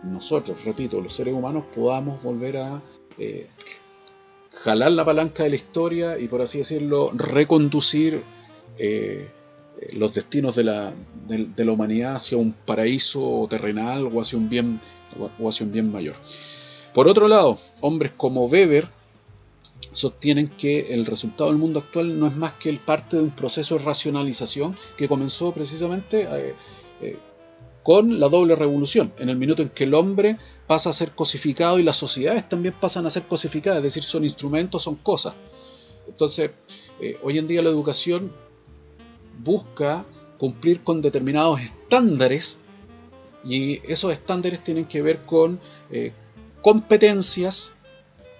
[0.02, 2.82] nosotros, repito, los seres humanos podamos volver a
[4.50, 8.22] jalar la palanca de la historia y por así decirlo, reconducir
[9.92, 10.92] los destinos de la,
[11.26, 14.80] de, la, humanidad hacia un paraíso terrenal o hacia un bien,
[15.38, 16.16] o hacia un bien mayor.
[16.94, 18.88] Por otro lado, hombres como Weber
[19.92, 23.30] sostienen que el resultado del mundo actual no es más que el parte de un
[23.30, 26.54] proceso de racionalización que comenzó precisamente eh,
[27.00, 27.18] eh,
[27.90, 30.36] con la doble revolución, en el minuto en que el hombre
[30.68, 34.22] pasa a ser cosificado y las sociedades también pasan a ser cosificadas, es decir, son
[34.22, 35.34] instrumentos, son cosas.
[36.06, 36.52] Entonces,
[37.00, 38.30] eh, hoy en día la educación
[39.42, 40.04] busca
[40.38, 42.60] cumplir con determinados estándares
[43.44, 45.58] y esos estándares tienen que ver con
[45.90, 46.12] eh,
[46.62, 47.74] competencias,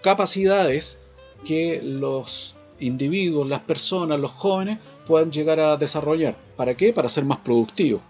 [0.01, 0.97] capacidades
[1.45, 6.37] que los individuos, las personas, los jóvenes puedan llegar a desarrollar.
[6.55, 6.93] ¿Para qué?
[6.93, 8.01] Para ser más productivos,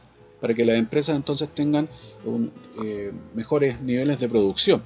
[0.40, 1.88] para que las empresas entonces tengan
[2.84, 4.82] eh, mejores niveles de producción,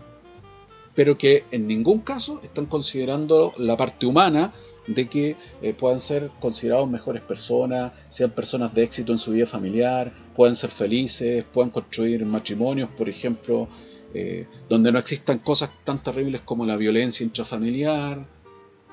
[0.95, 4.53] pero que en ningún caso están considerando la parte humana
[4.87, 9.47] de que eh, puedan ser considerados mejores personas, sean personas de éxito en su vida
[9.47, 13.69] familiar, puedan ser felices, puedan construir matrimonios, por ejemplo,
[14.13, 18.27] eh, donde no existan cosas tan terribles como la violencia intrafamiliar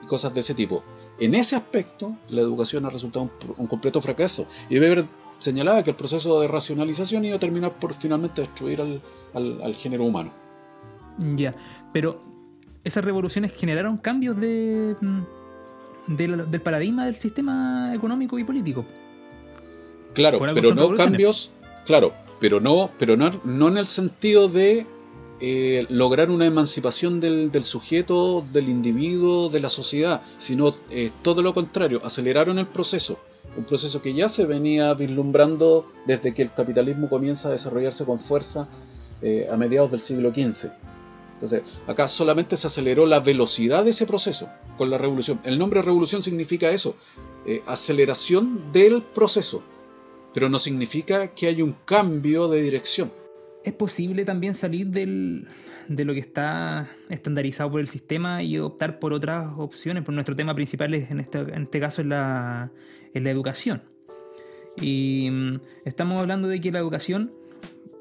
[0.02, 0.84] y cosas de ese tipo.
[1.20, 4.48] En ese aspecto, la educación ha resultado un, completo fracaso.
[4.70, 4.80] Y
[5.42, 9.02] señalaba que el proceso de racionalización iba a terminar por finalmente destruir al,
[9.34, 10.32] al género humano.
[11.36, 11.54] Ya,
[11.92, 12.20] pero
[12.84, 15.22] esas revoluciones generaron cambios de mm,
[16.08, 18.86] del, paradigma del sistema económico y político.
[20.14, 21.52] Claro, pero no cambios,
[21.86, 24.86] claro, pero no, pero no, no en el sentido de
[25.40, 31.54] eh, lograr una emancipación del, sujeto, del individuo, de la sociedad, sino eh, todo lo
[31.54, 33.20] contrario, aceleraron el proceso,
[33.58, 38.20] un proceso que ya se venía vislumbrando desde que el capitalismo comienza a desarrollarse con
[38.20, 38.70] fuerza
[39.22, 40.72] eh, a mediados del siglo XV.
[41.34, 45.40] Entonces, acá solamente se aceleró la velocidad de ese proceso con la revolución.
[45.44, 46.96] El nombre revolución significa eso,
[47.46, 49.64] eh, aceleración del proceso,
[50.34, 53.12] pero no significa que haya un cambio de dirección.
[53.64, 55.48] ¿Es posible también salir del,
[55.88, 60.04] de lo que está estandarizado por el sistema y optar por otras opciones?
[60.04, 62.72] Por nuestro tema principal en, este, en este caso es la,
[63.14, 63.84] es la educación.
[64.78, 67.32] Y mm, estamos hablando de que la educación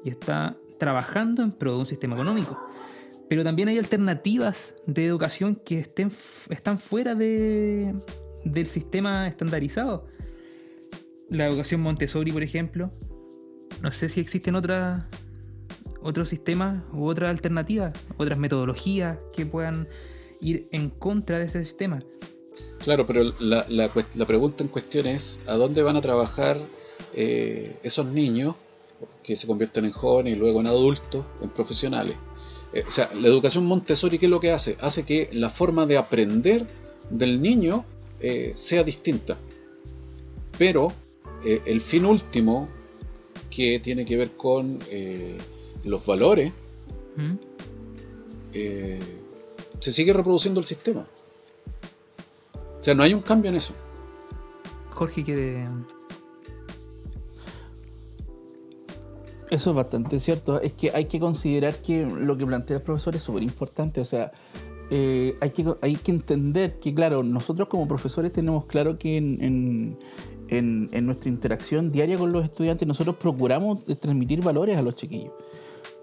[0.05, 2.57] está trabajando en pro de un sistema económico
[3.31, 6.11] pero también hay alternativas de educación que estén,
[6.49, 7.95] están fuera de,
[8.43, 10.05] del sistema estandarizado.
[11.29, 12.91] La educación Montessori, por ejemplo.
[13.81, 15.07] No sé si existen otras
[16.01, 19.87] otros sistemas u otras alternativas, otras metodologías que puedan
[20.41, 21.99] ir en contra de ese sistema.
[22.79, 26.59] Claro, pero la, la, pregunta en cuestión es, ¿a dónde van a trabajar
[27.13, 28.55] eh, esos niños
[29.23, 32.15] que se convierten en jóvenes y luego en adultos, en profesionales?
[32.73, 34.77] Eh, o sea, la educación Montessori, ¿qué es lo que hace?
[34.79, 36.65] Hace que la forma de aprender
[37.09, 37.85] del niño
[38.19, 39.37] eh, sea distinta.
[40.57, 40.93] Pero
[41.43, 42.69] eh, el fin último,
[43.49, 44.79] que tiene que ver con
[45.83, 46.53] los valores,
[47.17, 47.35] ¿Mm?
[48.53, 51.05] se sigue reproduciendo el sistema.
[52.81, 53.75] O sea, no hay un cambio en eso.
[54.89, 55.67] Jorge quiere
[59.51, 60.59] Eso es bastante cierto.
[60.59, 64.01] Es que hay que considerar que lo que plantea el profesor es súper importante.
[64.01, 64.31] O sea,
[64.89, 69.97] eh, hay, que, hay que entender que, claro, nosotros como profesores tenemos claro que en,
[71.05, 75.33] nuestra interacción diaria con los estudiantes nosotros procuramos transmitir valores a los chiquillos.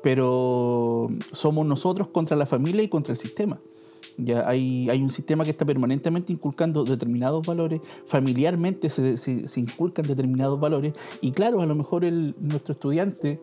[0.01, 3.59] pero somos nosotros contra la familia y contra el sistema.
[4.21, 9.61] Ya hay, hay un sistema que está permanentemente inculcando determinados valores, familiarmente se, se- se
[9.61, 13.41] inculcan determinados valores, y claro, a lo mejor el, nuestro estudiante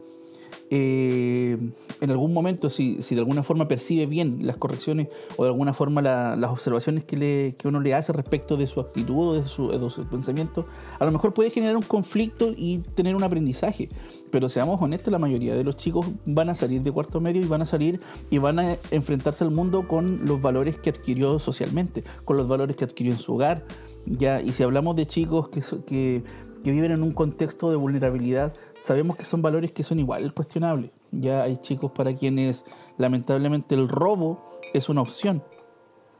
[0.69, 1.57] eh,
[2.01, 5.73] en algún momento, si, si de alguna forma percibe bien las correcciones o de alguna
[5.73, 9.69] forma la- las observaciones que, uno le hace respecto de su actitud o de su,
[9.69, 10.65] de pensamiento,
[10.99, 13.89] a lo mejor puede generar un conflicto y tener un aprendizaje.
[14.31, 17.45] Pero seamos honestos, la mayoría de los chicos van a salir de cuarto medio y
[17.45, 17.99] van a salir
[18.29, 22.75] y van a enfrentarse al mundo con los valores que adquirió socialmente, con los valores
[22.75, 23.63] que adquirió en su hogar.
[24.05, 26.23] Ya, y si hablamos de chicos que
[26.65, 30.89] que viven en un contexto de vulnerabilidad, sabemos que son valores que son igual cuestionables.
[31.11, 32.65] Ya hay chicos para quienes
[32.97, 34.39] lamentablemente el robo
[34.73, 35.43] es una opción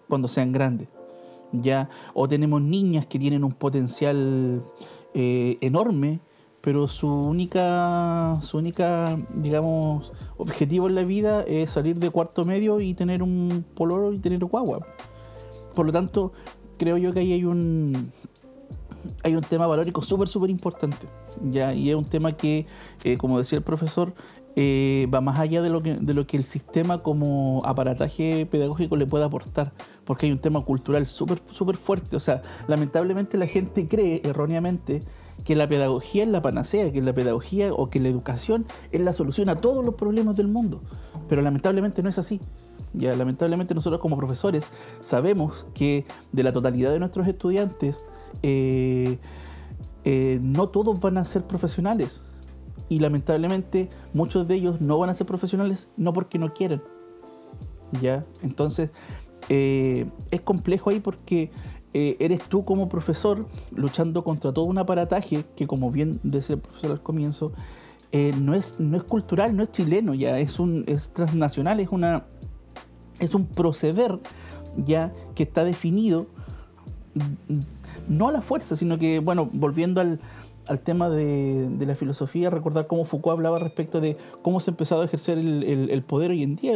[0.08, 0.90] cuando sean grandes.
[1.52, 4.62] Ya, o tenemos niñas que tienen un potencial
[5.16, 6.20] eh, enorme,
[6.62, 12.82] pero su única, su única, digamos, objetivo en la vida es salir de cuarto medio
[12.82, 14.86] y tener un poloro y tener guagua.
[15.74, 16.34] Por lo tanto,
[16.78, 18.12] creo yo que ahí hay un,
[19.24, 21.08] hay un tema valórico súper, súper importante.
[21.42, 21.74] ¿ya?
[21.74, 22.66] Y es un tema que,
[23.04, 24.14] eh, como decía el profesor,
[24.58, 28.96] eh, va más allá de lo, que, de lo que el sistema como aparataje pedagógico
[28.96, 29.74] le puede aportar,
[30.06, 32.16] porque hay un tema cultural súper, súper fuerte.
[32.16, 35.04] O sea, lamentablemente la gente cree erróneamente
[35.44, 39.12] que la pedagogía es la panacea, que la pedagogía o que la educación es la
[39.12, 40.82] solución a todos los problemas del mundo.
[41.28, 42.40] Pero lamentablemente no es así.
[42.94, 44.70] Ya, lamentablemente nosotros como profesores
[45.02, 48.06] sabemos que de la totalidad de nuestros estudiantes,
[48.44, 49.18] eh,
[50.04, 52.22] eh, no todos van a ser profesionales.
[52.90, 56.82] Y lamentablemente muchos de ellos no van a ser profesionales no porque no quieren.
[58.02, 58.26] ¿Ya?
[58.44, 58.92] Entonces,
[59.50, 61.52] eh, es complejo ahí porque
[61.98, 66.92] eres tú como profesor luchando contra todo un aparataje que, como bien decía el profesor
[66.92, 67.54] al comienzo,
[68.12, 72.26] no, es, no es cultural, no es chileno, ya es, un, es transnacional, es, una,
[73.22, 74.20] es un proceder
[74.76, 76.28] ya que está definido
[78.08, 80.20] no a la fuerza, sino que, bueno, volviendo al,
[80.68, 84.74] al tema de, de la filosofía, recordar cómo Foucault hablaba respecto de cómo se ha
[84.74, 86.74] empezado a ejercer el, el- poder hoy en día.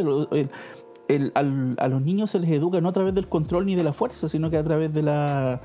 [1.08, 3.92] El- a los niños se les educa no a través del control ni de la
[3.92, 5.60] fuerza, sino que a través de la,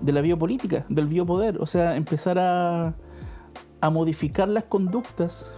[0.00, 1.60] de la biopolítica, del biopoder.
[1.60, 2.94] O sea, empezar a,
[3.80, 5.50] a modificar las conductas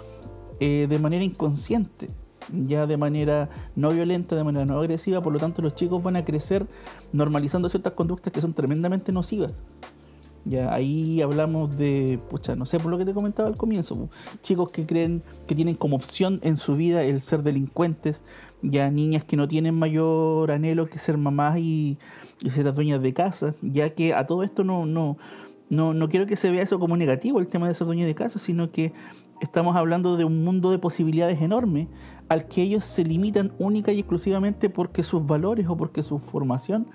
[0.58, 2.08] eh, de manera inconsciente,
[2.52, 5.22] ya de manera no violenta, de manera no agresiva.
[5.22, 6.66] Por lo tanto, los chicos van a crecer
[7.12, 9.52] normalizando ciertas conductas que son tremendamente nocivas.
[10.44, 14.08] Ya ahí hablamos de, pucha, no sé, por lo que te comentaba al comienzo,
[14.42, 18.22] chicos que creen que tienen como opción en su vida el ser delincuentes,
[18.62, 21.98] ya niñas que no tienen mayor anhelo que ser mamás y,
[22.42, 25.18] y ser las dueñas de casa, ya que a todo esto no, no,
[25.68, 28.14] no, no quiero que se vea eso como negativo el tema de ser dueña de
[28.14, 28.92] casa, sino que
[29.40, 31.88] estamos hablando de un mundo de posibilidades enorme
[32.28, 36.88] al que ellos se limitan única y exclusivamente porque sus valores o porque su formación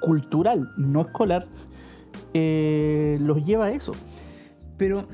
[0.00, 1.46] cultural, no escolar,
[2.32, 3.92] eh, los lleva a eso.
[4.76, 5.08] Pero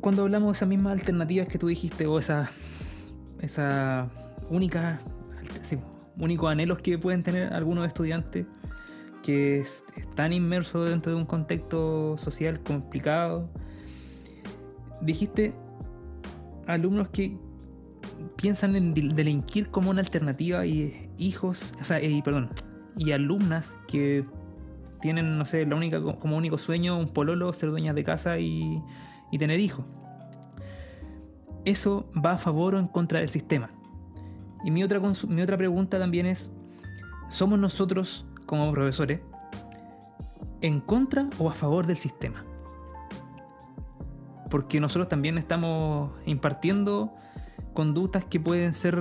[0.00, 2.48] cuando hablamos de esas mismas alternativas que tú dijiste, o esas
[3.40, 4.08] esa
[4.50, 5.00] únicas
[5.62, 5.78] sí,
[6.18, 8.46] únicos anhelos que pueden tener algunos estudiantes
[9.22, 13.48] que es- están inmersos dentro de un contexto social complicado,
[15.02, 15.54] dijiste
[16.74, 17.36] alumnos que
[18.36, 22.50] piensan en delinquir como una alternativa y hijos, o sea, y perdón,
[22.96, 24.24] y alumnas que
[25.00, 28.82] tienen, no sé, la única, como único sueño un pololo, ser dueñas de casa y,
[29.30, 29.84] y tener hijos.
[31.64, 33.70] Eso va a favor o en contra del sistema.
[34.64, 36.52] Y mi otra, mi otra pregunta también es,
[37.28, 39.20] ¿somos nosotros como profesores
[40.60, 42.44] en contra o a favor del sistema?
[44.50, 47.14] Porque nosotros también estamos impartiendo
[47.72, 48.98] conductas que pueden ser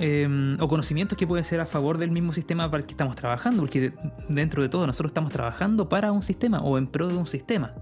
[0.00, 3.16] eh, o conocimientos que pueden ser a favor del mismo sistema para el que estamos
[3.16, 3.92] trabajando, porque de-
[4.28, 7.74] dentro de todo nosotros estamos trabajando para un sistema o en pro de un sistema.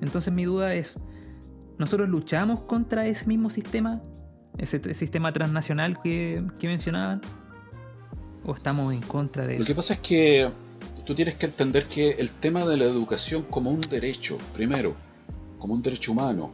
[0.00, 0.98] Entonces mi duda es,
[1.78, 4.00] ¿nosotros luchamos contra ese mismo sistema,
[4.58, 7.20] ese sistema transnacional que, que mencionaban?
[8.44, 9.66] ¿O estamos en contra de Lo eso?
[9.68, 10.50] que pasa es que
[11.06, 14.94] tú tienes que entender que el tema de la educación como un derecho, primero,
[15.64, 16.50] como un derecho humano.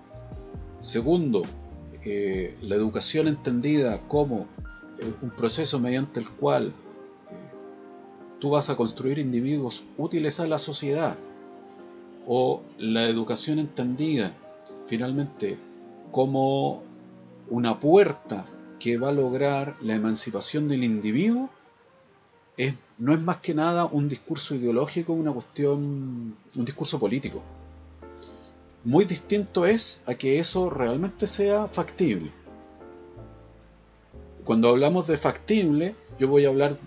[0.79, 1.43] Segundo,
[2.05, 4.47] eh, la educación entendida como
[5.01, 6.73] eh, un proceso mediante el cual eh,
[8.39, 11.17] tú vas a construir individuos útiles a la sociedad.
[12.25, 14.33] O la educación entendida
[14.87, 15.59] finalmente
[16.13, 16.85] como
[17.49, 18.47] una puerta
[18.79, 21.51] que va a lograr la emancipación del individuo
[22.99, 27.43] no es más que nada un discurso ideológico, una cuestión, un discurso político.
[28.85, 32.31] Muy distinto es a que eso realmente sea factible.
[34.45, 36.79] Cuando hablamos de factible, yo voy a hablar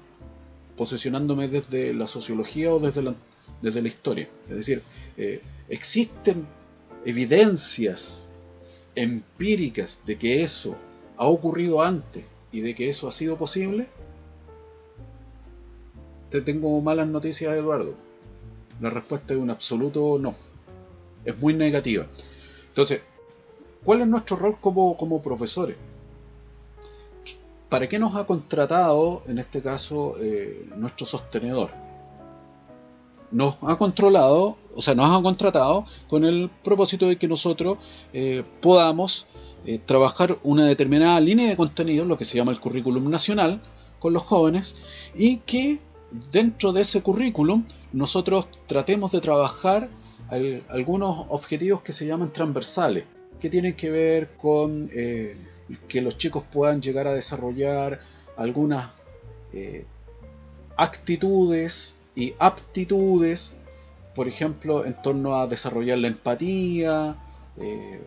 [0.75, 3.15] posicionándome desde la sociología o desde la,
[3.61, 4.27] desde la historia.
[4.49, 4.81] Es decir,
[5.17, 6.47] eh, existen
[7.05, 8.27] evidencias
[8.95, 10.75] empíricas de que eso
[11.15, 13.87] ha ocurrido antes y de que eso ha sido posible.
[16.31, 17.93] Te tengo malas noticias, Eduardo.
[18.81, 20.35] La respuesta es un absoluto no.
[21.25, 22.07] Es muy negativa.
[22.69, 23.01] Entonces,
[23.83, 25.77] ¿cuál es nuestro rol como, como profesores?
[27.69, 31.71] ¿Para qué nos ha contratado, en este caso, eh, nuestro sostenedor?
[33.31, 37.79] Nos ha controlado, o sea, nos ha contratado con el propósito de que nosotros
[38.13, 39.25] eh, podamos
[39.65, 43.61] eh, trabajar una determinada línea de contenido, lo que se llama el currículum nacional,
[43.97, 44.75] con los jóvenes,
[45.15, 45.79] y que
[46.31, 49.89] dentro de ese currículum nosotros tratemos de trabajar
[50.69, 53.05] algunos objetivos que se llaman transversales,
[53.39, 54.89] que tienen que ver con
[55.87, 57.99] que los chicos puedan llegar a desarrollar
[58.37, 58.91] algunas
[59.53, 59.85] eh,
[60.75, 63.55] actitudes y aptitudes,
[64.15, 67.15] por ejemplo, en torno a desarrollar la empatía,
[67.57, 68.01] eh,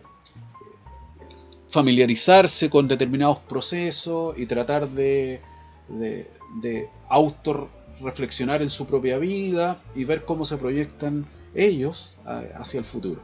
[1.69, 5.41] familiarizarse con determinados procesos y tratar de,
[5.89, 6.29] de,
[6.61, 11.25] de autorreflexionar en su propia vida y ver cómo se proyectan
[11.57, 12.17] ellos
[12.55, 13.21] hacia el futuro.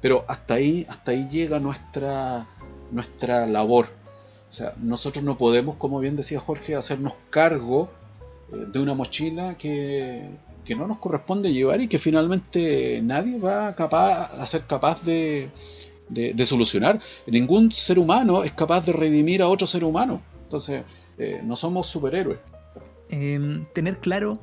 [0.00, 2.46] Pero hasta ahí, hasta ahí llega nuestra,
[2.90, 3.86] nuestra labor.
[4.48, 7.90] O sea, nosotros no podemos, como bien decía Jorge, hacernos cargo
[8.52, 10.28] eh, de una mochila que,
[10.64, 15.50] que no nos corresponde llevar y que finalmente nadie va capaz, a ser capaz de,
[16.08, 17.00] de, solucionar.
[17.26, 20.20] Ningún ser humano es capaz de redimir a otro ser humano.
[20.42, 20.82] Entonces,
[21.18, 22.38] eh, no somos superhéroes.
[23.08, 24.38] Em, tener claro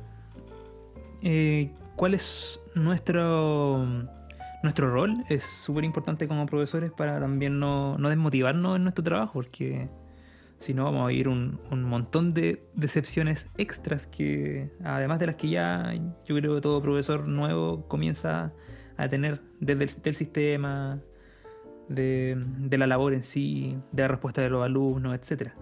[1.22, 3.86] eh, cuál es nuestro
[4.62, 9.88] nuestro rol es súper importante como profesores para también no, desmotivarnos en nuestro trabajo, porque
[10.58, 15.48] si no vamos a vivir un, montón de decepciones extras que, además de las que
[15.50, 15.94] ya
[16.26, 18.52] yo creo que todo profesor nuevo comienza
[18.96, 21.00] a tener desde el sistema,
[21.88, 25.54] de, de, la labor en sí, de la respuesta de los alumnos, etcétera.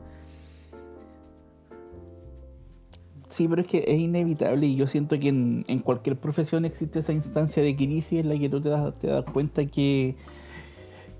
[3.28, 7.12] Sí, pero es que es inevitable y yo siento que en, cualquier profesión existe esa
[7.12, 10.14] instancia de crisis en la que tú te das, te das cuenta que,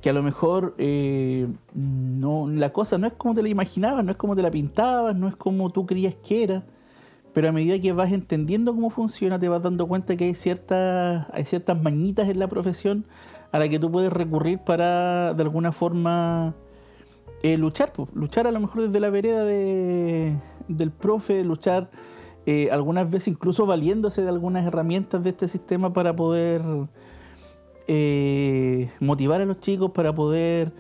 [0.00, 4.12] que a lo mejor eh, no, la cosa no es como te la imaginabas, no
[4.12, 6.64] es como te la pintabas, no es como tú creías que era,
[7.34, 11.26] pero a medida que vas entendiendo cómo funciona te vas dando cuenta que hay ciertas,
[11.32, 13.04] hay ciertas mañitas en la profesión
[13.50, 16.54] a la que tú puedes recurrir para de alguna forma
[17.42, 20.36] eh, luchar, luchar a lo mejor desde la vereda de,
[20.68, 21.90] del profe, luchar
[22.46, 26.62] eh, algunas veces incluso valiéndose de algunas herramientas de este sistema para poder
[27.88, 30.72] eh, motivar a los chicos, para poder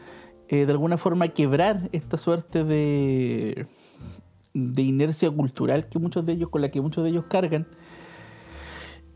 [0.48, 3.66] de alguna forma quebrar esta suerte de,
[4.54, 7.66] de inercia cultural que muchos de ellos, con la que muchos de ellos cargan.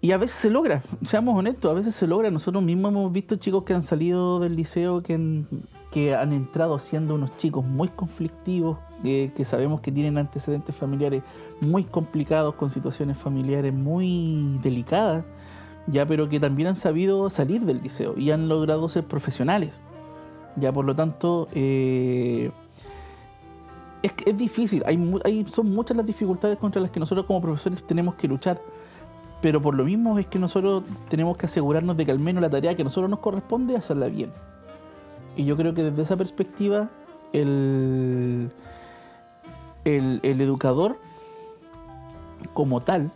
[0.00, 2.30] Y a veces se logra, seamos honestos, a veces se logra.
[2.30, 5.44] Nosotros mismos hemos visto chicos que han salido del liceo que
[5.90, 11.22] que han entrado siendo unos chicos muy conflictivos, eh, que sabemos que tienen antecedentes familiares
[11.60, 15.24] muy complicados, con situaciones familiares muy delicadas,
[15.86, 19.80] ya, pero que también han sabido salir del liceo y han logrado ser profesionales.
[20.56, 22.50] Ya, por lo tanto, eh,
[24.02, 28.14] es, es difícil, hay, son muchas las dificultades contra las que nosotros como profesores tenemos
[28.14, 28.60] que luchar
[29.40, 32.50] pero por lo mismo es que nosotros tenemos que asegurarnos de que al menos la
[32.50, 34.30] tarea que a nosotros nos corresponde hacerla bien.
[35.36, 36.90] Y yo creo que desde esa perspectiva,
[37.32, 38.50] el,
[39.84, 40.98] el, educador
[42.54, 43.10] como tal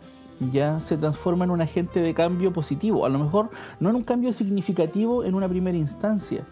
[0.51, 3.05] ya se transforma en un agente de cambio positivo.
[3.05, 3.49] A lo mejor
[3.79, 6.45] no en un cambio significativo en una primera instancia.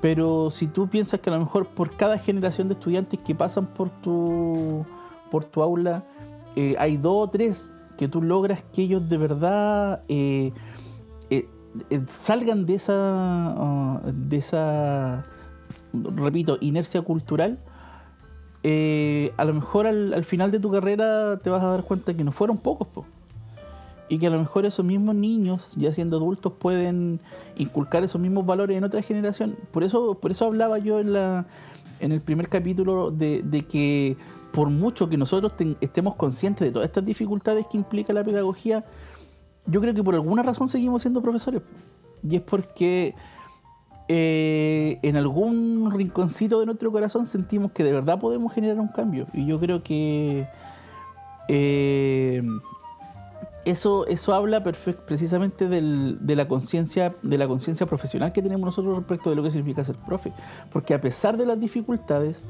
[0.00, 3.66] Pero si tú piensas que a lo mejor por cada generación de estudiantes que pasan
[3.66, 4.84] por tu,
[5.30, 6.04] por tu aula,
[6.54, 10.52] eh, hay dos o tres que tú logras que ellos de verdad eh,
[11.90, 15.24] eh, salgan de esa, ah, de esa,
[15.92, 17.58] repito, inercia cultural,
[18.62, 22.24] eh, a lo mejor al, final de tu carrera te vas a dar cuenta que
[22.24, 23.04] no fueron pocos,
[24.08, 27.20] y que a lo mejor esos mismos niños, ya siendo adultos, pueden
[27.56, 29.56] inculcar esos mismos valores en otra generación.
[29.70, 31.46] Por eso, por eso hablaba yo en, la,
[32.00, 34.16] en el primer capítulo de, que
[34.52, 38.84] por mucho que nosotros estemos conscientes de todas estas dificultades que implica la pedagogía,
[39.66, 41.60] yo creo que por alguna razón seguimos siendo profesores.
[42.28, 43.14] Y es porque
[44.10, 49.26] eh, en algún rinconcito de nuestro corazón sentimos que de verdad podemos generar un cambio.
[49.34, 50.48] Y yo creo que
[51.48, 52.42] eh,
[53.66, 59.50] eso, eso habla precisamente de la conciencia profesional que tenemos nosotros respecto de lo que
[59.50, 60.32] significa ser profe.
[60.72, 62.44] Porque a pesar de las dificultades,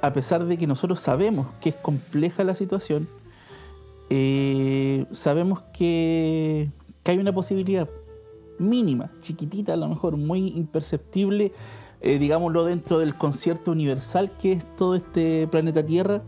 [0.00, 3.08] a pesar de que nosotros sabemos que es compleja la situación,
[4.08, 6.70] eh, sabemos que,
[7.02, 7.90] que hay una posibilidad
[8.58, 11.52] mínima, chiquitita a lo mejor, muy imperceptible,
[12.00, 16.22] eh, digámoslo dentro del concierto universal que es todo este planeta Tierra,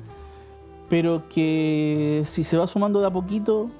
[0.89, 3.71] pero que si se va sumando de a poquito,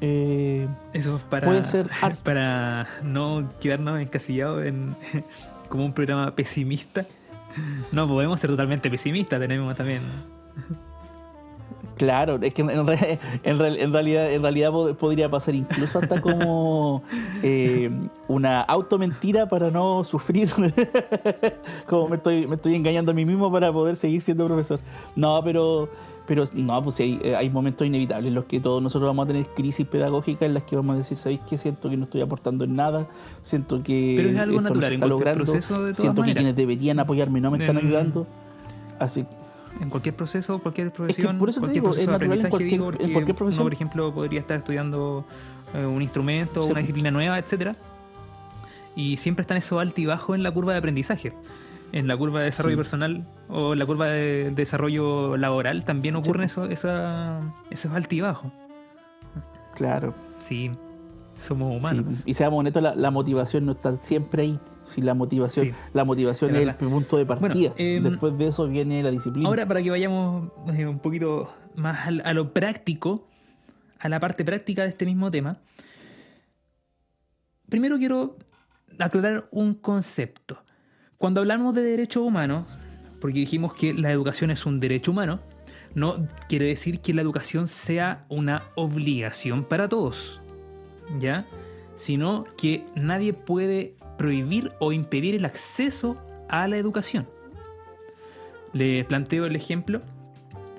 [0.00, 1.88] eh, Eso es para, Puede ser
[2.22, 4.94] para no quedarnos encasillados en
[5.68, 7.04] como un programa pesimista.
[7.92, 10.02] No podemos ser totalmente pesimistas, tenemos también.
[11.98, 15.98] Claro, es que en, re- en real- en realidad, en realidad pod- podría pasar incluso
[15.98, 17.02] hasta como
[17.42, 17.90] eh,
[18.28, 20.48] una automentira para no sufrir.
[21.86, 24.80] como me estoy, me estoy engañando a mí mismo para poder seguir siendo profesor.
[25.16, 25.88] No, pero,
[26.26, 29.28] pero no, pues hay, eh, hay momentos inevitables en los que todos nosotros vamos a
[29.28, 31.56] tener crisis pedagógicas en las que vamos a decir, ¿sabéis qué?
[31.58, 33.06] Siento que no estoy aportando en nada,
[33.42, 36.22] siento que Pero es algo esto natural no se está logrando, proceso de todas siento
[36.22, 38.26] que quienes deberían apoyarme no me están ayudando.
[38.98, 39.24] Así
[39.80, 42.50] En cualquier proceso, cualquier profesión, por eso te cualquier digo, proceso es de en aprendizaje,
[42.50, 43.60] cualquier- digo, en porque cualquier profesión.
[43.62, 45.24] uno, por ejemplo, podría estar estudiando
[45.74, 46.70] eh, un instrumento, Sí.
[46.70, 47.76] una disciplina nueva, etcétera,
[48.96, 51.32] y siempre están esos altibajos en la curva de aprendizaje.
[51.92, 52.78] En la curva de desarrollo Sí.
[52.78, 58.50] personal o en la curva de desarrollo laboral también ocurren esos, esa- esos altibajos.
[59.74, 60.14] claro.
[60.38, 60.70] Sí,
[61.38, 62.16] somos humanos.
[62.16, 64.60] Sí, y seamos honestos, la, la motivación no está siempre ahí.
[64.82, 67.72] Si la motivación, Sí, la motivación es el punto de Bueno, partida.
[67.76, 69.48] em, Después de eso viene la disciplina.
[69.48, 73.28] Ahora, para que vayamos eh, un poquito más al- a, lo práctico,
[73.98, 75.58] a la parte práctica de este mismo tema,
[77.68, 78.36] primero quiero
[78.98, 80.58] aclarar un concepto.
[81.18, 82.64] Cuando hablamos de derechos humanos,
[83.20, 85.40] porque dijimos que la educación es un derecho humano,
[85.94, 90.40] no quiere decir que la educación sea una obligación para todos,
[91.18, 91.46] ¿ya?
[91.96, 96.16] Sino que nadie puede prohibir o impedir el acceso
[96.48, 97.28] a la educación.
[98.72, 100.02] Le planteo el ejemplo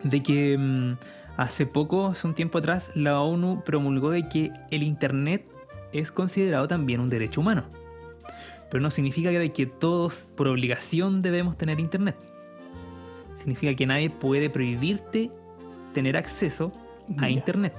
[0.03, 0.97] de que mm,
[1.37, 5.45] hace poco, hace un tiempo atrás, la ONU promulgó de que el Internet
[5.91, 7.65] es considerado también un derecho humano.
[8.69, 12.15] Pero no significa que, que todos por obligación debemos tener Internet.
[13.35, 15.31] Significa que nadie puede prohibirte
[15.93, 16.71] tener acceso
[17.17, 17.29] a.
[17.29, 17.73] Internet.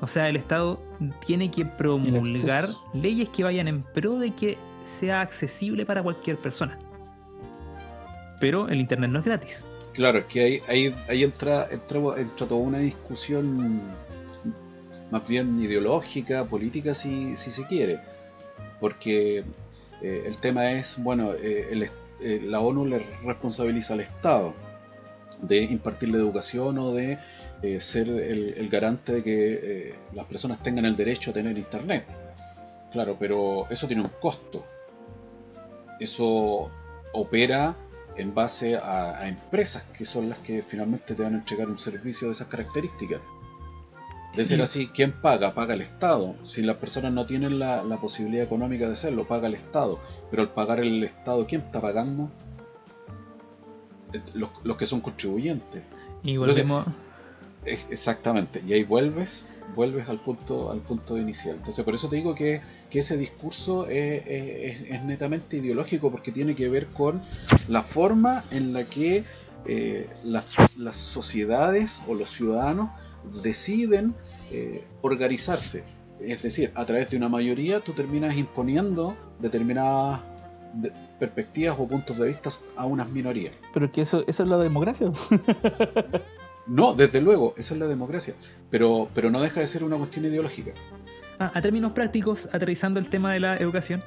[0.00, 0.80] O sea, el Estado
[1.26, 6.78] tiene que promulgar leyes que vayan en pro de que sea accesible para cualquier persona.
[8.40, 9.64] Pero el Internet no es gratis.
[9.94, 13.80] Claro, es que ahí, ahí, ahí entra, entra, entra toda una discusión
[15.10, 18.00] más bien ideológica, política, si, si se quiere.
[18.80, 19.44] Porque
[20.02, 21.88] eh, el tema es, bueno, eh, el
[22.20, 24.54] eh, la ONU le responsabiliza al Estado
[25.42, 27.18] de impartir la educación o de
[27.64, 31.56] eh, ser el, el garante de que eh, las personas tengan el derecho a tener
[31.56, 32.04] internet.
[32.92, 34.64] Claro, pero eso tiene un costo.
[35.98, 36.70] Eso
[37.12, 37.74] opera
[38.16, 41.78] en base a, a empresas que son las que finalmente te van a entregar un
[41.78, 43.20] servicio de esas características.
[44.36, 45.54] De ser así, ¿quién paga?
[45.54, 46.34] Paga el Estado.
[46.44, 50.00] Si las personas no tienen la, la posibilidad económica de hacerlo, paga el Estado.
[50.28, 52.30] Pero al pagar el Estado, ¿quién está pagando?
[54.34, 55.84] Los, los que son contribuyentes.
[56.24, 56.84] Y volvemos.
[57.66, 61.56] Exactamente, y ahí vuelves, vuelves al punto, al punto inicial.
[61.56, 62.60] Entonces, por eso te digo que,
[62.90, 67.22] que ese discurso es, es- es netamente ideológico, porque tiene que ver con
[67.68, 69.24] la forma en la que
[69.66, 70.44] eh, las,
[70.76, 72.90] las sociedades o los ciudadanos
[73.42, 74.14] deciden
[74.50, 75.84] eh, organizarse.
[76.20, 80.20] Es decir, a través de una mayoría tú terminas imponiendo determinadas
[80.74, 83.54] de- perspectivas o puntos de vista a unas minorías.
[83.72, 85.10] Pero que eso, eso es la democracia.
[86.66, 88.34] No, desde luego, esa es la democracia,
[88.70, 90.72] pero, pero no deja de ser una cuestión ideológica.
[91.38, 94.02] Ah, a términos prácticos, aterrizando el tema de la educación,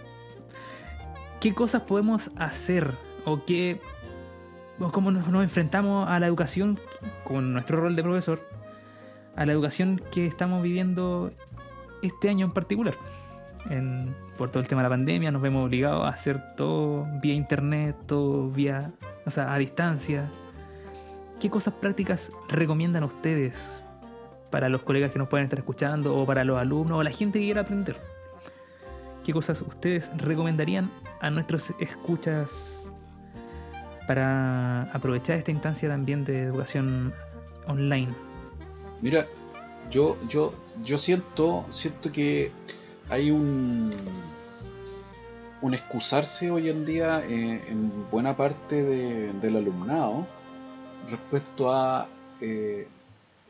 [1.40, 2.92] ¿qué cosas podemos hacer
[3.26, 3.80] o qué
[4.92, 6.80] cómo nos, enfrentamos a la educación
[7.24, 8.48] con nuestro rol de profesor,
[9.36, 11.32] a la educación que estamos viviendo
[12.02, 12.96] este año en particular?
[14.38, 17.96] Por todo el tema de la pandemia nos vemos obligados a hacer todo vía internet,
[18.06, 18.94] todo vía,
[19.36, 20.30] a distancia.
[21.40, 23.84] ¿Qué cosas prácticas recomiendan ustedes
[24.50, 27.40] para los colegas que nos pueden estar escuchando o para los alumnos o la gente
[27.40, 27.98] que quiera aprender?
[29.24, 32.90] ¿Qué cosas ustedes recomendarían a nuestros escuchas
[34.08, 37.14] para aprovechar esta instancia también de educación
[37.68, 38.14] online?
[39.02, 39.28] Mira,
[39.92, 42.52] yo, yo, yo siento, siento que
[43.10, 43.94] hay un
[45.60, 50.28] un excusarse hoy en día eh, en buena parte de- del alumnado
[51.10, 52.08] respecto a
[52.42, 52.88] eh,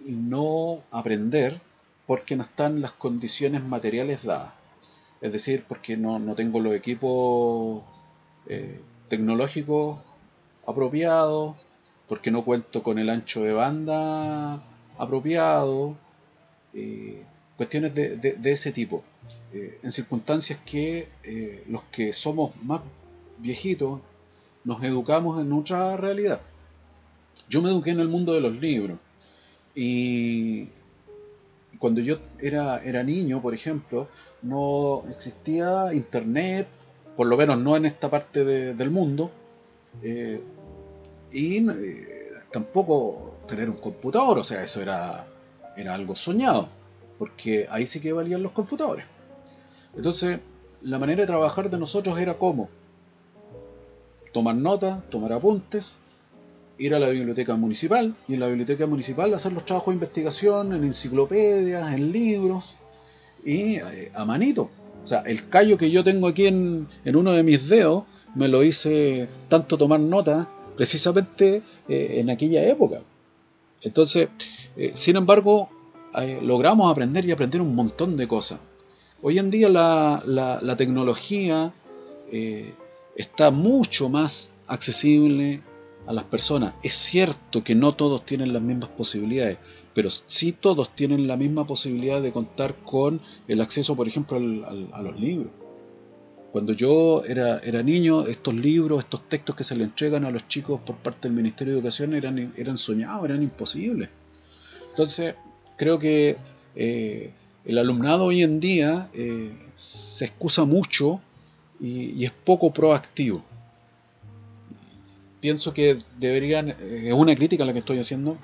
[0.05, 1.59] no aprender
[2.05, 4.53] porque no están las condiciones materiales dadas.
[5.21, 7.83] Es decir, porque no, no tengo los equipos
[8.47, 8.79] eh,
[9.09, 9.99] tecnológicos
[10.65, 11.55] apropiado,
[12.07, 14.61] porque no cuento con el ancho de banda
[14.97, 15.97] apropiado,
[16.73, 17.23] eh,
[17.57, 19.03] cuestiones de, ese tipo.
[19.51, 21.09] En circunstancias que
[21.67, 22.81] los que somos más
[23.39, 23.99] viejitos
[24.63, 26.41] nos educamos en otra realidad.
[27.49, 28.97] Yo me eduqué en el mundo de los libros
[29.73, 30.67] y
[31.79, 34.07] cuando yo era, era niño, por ejemplo,
[34.41, 36.67] no existía internet,
[37.15, 39.31] por lo menos no en esta parte del mundo,
[41.31, 41.65] y
[42.51, 45.27] tampoco tener un computador, o sea, eso era,
[45.75, 46.69] era algo soñado,
[47.19, 49.05] porque ahí sí que valían los computadores.
[49.95, 50.39] Entonces,
[50.81, 52.69] la manera de trabajar de nosotros era como
[54.31, 55.99] tomar notas, tomar apuntes,
[56.77, 60.73] ir a la biblioteca municipal y en la biblioteca municipal hacer los trabajos de investigación
[60.73, 62.75] en enciclopedias, en libros
[63.43, 64.69] y eh, a manito.
[65.03, 68.03] O sea, el callo que yo tengo aquí en, en uno de mis dedos
[68.35, 73.01] me lo hice tanto tomar nota precisamente eh, en aquella época.
[73.81, 74.29] Entonces,
[74.75, 75.69] eh, sin embargo,
[76.41, 78.59] logramos aprender y aprender un montón de cosas.
[79.21, 81.73] Hoy en día la, la, tecnología
[82.31, 82.73] eh,
[83.15, 85.61] está mucho más accesible
[86.07, 86.73] a las personas.
[86.81, 89.57] Es cierto que no todos tienen las mismas posibilidades,
[89.93, 95.01] pero sí todos tienen la misma posibilidad de contar con el acceso, por ejemplo, a
[95.01, 95.51] los libros.
[96.51, 100.47] Cuando yo era, era niño, estos libros, estos textos que se le entregan a los
[100.47, 104.09] chicos por parte del Ministerio de Educación eran, eran soñados, eran imposibles.
[104.89, 105.35] Entonces,
[105.77, 106.37] creo que
[106.75, 107.31] eh,
[107.65, 111.21] el alumnado hoy en día eh, se excusa mucho
[111.79, 113.43] y, es poco proactivo.
[115.39, 118.37] Pienso que deberían, es una crítica la que estoy haciendo,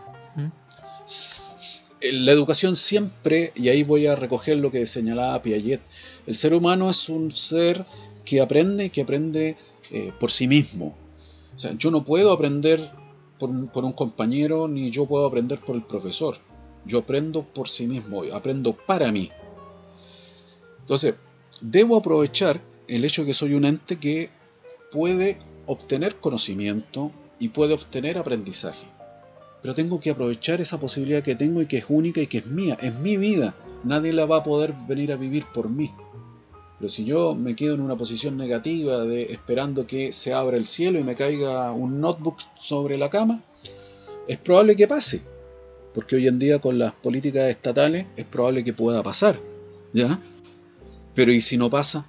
[2.12, 5.82] la educación siempre, y ahí voy a recoger lo que señalaba Piaget,
[6.28, 7.86] el ser humano es un ser
[8.26, 9.58] que aprende y que aprende
[9.92, 10.96] eh, por sí mismo.
[11.56, 12.92] O sea, yo no puedo aprender
[13.40, 16.38] por, por, un compañero ni yo puedo aprender por el profesor.
[16.86, 19.32] Yo aprendo por sí mismo, aprendo para mí.
[20.82, 21.16] Entonces,
[21.62, 24.30] debo aprovechar el hecho de que soy un ente que
[24.92, 28.88] puede obtener conocimiento y puede obtener aprendizaje
[29.64, 32.46] pero tengo que aprovechar esa posibilidad que tengo y que es única y que es
[32.46, 33.56] mía, es mi vida,
[33.86, 35.90] nadie la va a poder venir a vivir por mí.
[36.78, 40.68] Pero si yo me quedo en una posición negativa de esperando que se abra el
[40.68, 43.42] cielo y me caiga un notebook sobre la cama,
[44.28, 45.22] es probable que pase,
[45.94, 49.40] porque hoy en día con las políticas estatales es probable que pueda pasar,
[49.94, 50.20] ¿ya?
[51.16, 52.08] Pero ¿y si no pasa?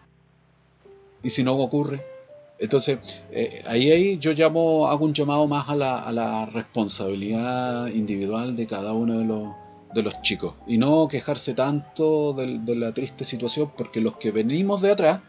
[1.22, 2.13] ¿Y si no ocurre?
[2.59, 2.98] Entonces,
[3.30, 8.55] eh, ahí, ahí yo llamo, hago un llamado más a la, a la responsabilidad individual
[8.57, 9.48] de cada uno de los,
[9.94, 14.82] de los chicos y no quejarse tanto de, la triste situación porque los que venimos
[14.82, 15.20] de atrás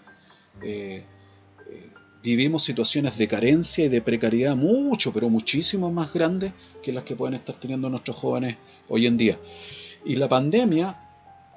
[0.63, 1.03] eh,
[1.69, 1.89] eh,
[2.23, 7.15] vivimos situaciones de carencia y de precariedad mucho, pero muchísimo más grandes que las que
[7.15, 8.57] pueden estar teniendo nuestros jóvenes
[8.89, 9.38] hoy en día.
[10.03, 10.97] Y la pandemia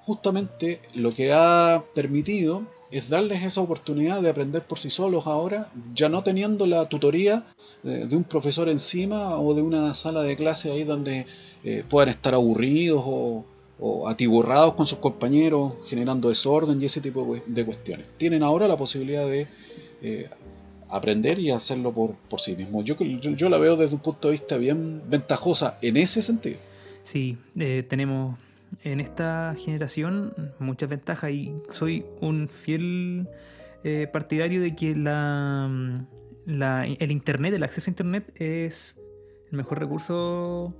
[0.04, 5.70] justamente lo que ha permitido es darles esa oportunidad de aprender por sí solos ahora,
[5.94, 7.44] ya no teniendo la tutoría
[7.82, 11.26] de, un profesor encima o de una sala de clase ahí donde
[11.64, 13.44] eh, puedan estar aburridos o,
[14.08, 18.08] atiborrados con sus compañeros, generando desorden y ese tipo de cuestiones.
[18.16, 19.46] Tienen ahora la posibilidad de
[20.02, 20.28] eh,
[20.88, 22.84] aprender y hacerlo por, por sí mismos.
[22.84, 26.58] Yo, yo, la veo desde un punto de vista bien ventajosa en ese sentido.
[27.04, 28.36] Sí, eh, tenemos
[28.82, 33.28] en esta generación muchas ventajas y soy un fiel
[33.84, 35.70] eh, partidario de que la,
[36.46, 38.96] el Internet, el acceso a Internet es
[39.50, 40.74] el mejor recurso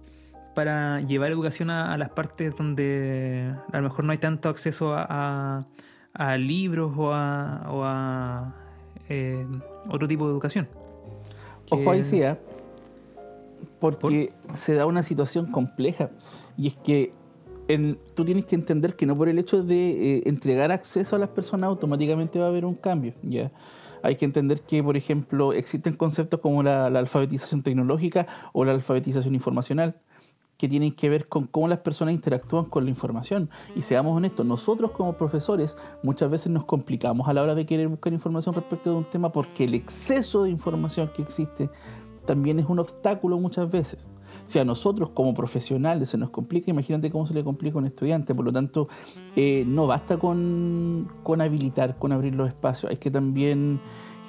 [0.55, 5.66] para llevar educación a, las partes donde a lo mejor no hay tanto acceso a,
[6.39, 8.55] libros o a,
[9.09, 9.47] eh,
[9.89, 10.68] otro tipo de educación.
[11.70, 12.36] Ojo ahí sí, ¿eh?
[13.80, 16.11] porque se da una situación compleja
[16.57, 17.12] y es que
[18.14, 21.29] tú tienes que entender que no por el hecho de eh, entregar acceso a las
[21.29, 23.14] personas automáticamente va a haber un cambio.
[23.23, 23.53] ¿ya?
[24.03, 29.35] Hay que entender que, por ejemplo, existen conceptos como la, alfabetización tecnológica o la alfabetización
[29.35, 29.97] informacional
[30.57, 33.49] que tienen que ver con cómo las personas interactúan con la información.
[33.77, 37.87] Y seamos honestos, nosotros como profesores muchas veces nos complicamos a la hora de querer
[37.87, 41.71] buscar información respecto de un tema porque el exceso de información que existe
[42.27, 44.09] también es un obstáculo muchas veces.
[44.49, 47.84] Si a nosotros como profesionales se nos complica, imagínate cómo se le complica a un
[47.84, 48.34] estudiante.
[48.34, 48.88] Por lo tanto,
[49.36, 51.07] eh, no basta con,
[51.38, 53.78] habilitar, con abrir los espacios, hay que también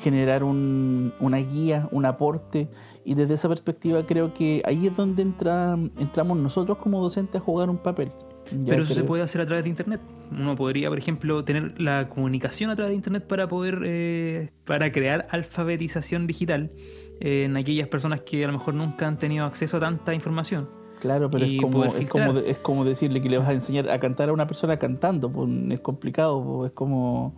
[0.01, 2.67] generar una guía, un aporte.
[3.05, 7.43] Y desde esa perspectiva creo que ahí es donde entra, entramos nosotros como docentes a
[7.45, 8.11] jugar un papel.
[8.51, 10.01] Ya Pero eso se puede hacer a través de internet.
[10.31, 14.91] Uno podría, por ejemplo, tener la comunicación a través de internet para poder eh, para
[14.91, 16.71] crear alfabetización digital
[17.19, 20.69] en aquellas personas que a lo mejor nunca han tenido acceso a tanta información.
[21.01, 23.89] Claro, pero es como, es, como, de- es como decirle que le vas a enseñar
[23.89, 27.33] a cantar a una persona cantando, pues es complicado, pues, es como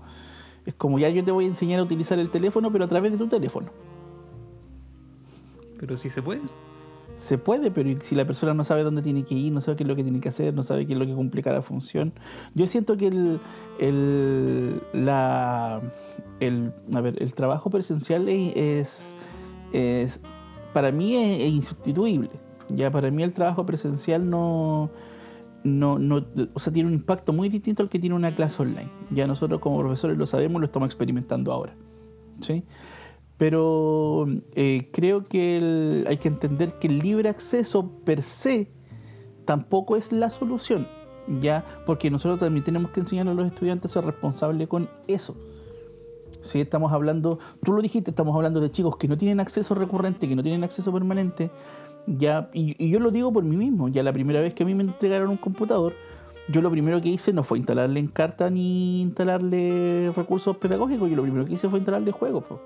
[0.66, 3.12] es como ya yo te voy a enseñar a utilizar el teléfono, pero a través
[3.12, 3.70] de tu teléfono.
[5.80, 6.42] Pero sí se puede.
[7.16, 9.84] Se puede, pero si la persona no sabe dónde tiene que ir, no sabe qué
[9.84, 12.14] es lo que tiene que hacer, no sabe qué es lo que cumple cada función.
[12.56, 13.40] Yo siento que el,
[13.80, 15.82] el, la,
[16.40, 19.16] el, a ver, el trabajo presencial es, es-
[20.74, 22.30] para mí es, es insustituible.
[22.70, 24.90] Ya para mí el trabajo presencial no,
[25.64, 28.90] no, no, o sea, tiene un impacto muy distinto al que tiene una clase online.
[29.12, 31.76] Ya nosotros como profesores lo sabemos, lo estamos experimentando ahora.
[32.40, 32.64] ¿sí?
[33.38, 38.72] Pero eh, creo que hay que entender que el libre acceso per se
[39.46, 40.88] tampoco es la solución,
[41.40, 45.36] ya porque nosotros también tenemos que enseñar a los estudiantes a ser responsables con eso.
[46.42, 50.28] Si estamos hablando, tú lo dijiste, estamos hablando de chicos que no tienen acceso recurrente,
[50.28, 51.52] que no tienen acceso permanente,
[52.08, 54.74] ya, y, yo lo digo por mí mismo, ya la primera vez que a mí
[54.74, 55.94] me entregaron un computador,
[56.50, 61.16] yo lo primero que hice no fue instalarle en carta ni instalarle recursos pedagógicos, yo
[61.16, 62.44] lo primero que hice fue instalarle juegos.
[62.44, 62.60] po.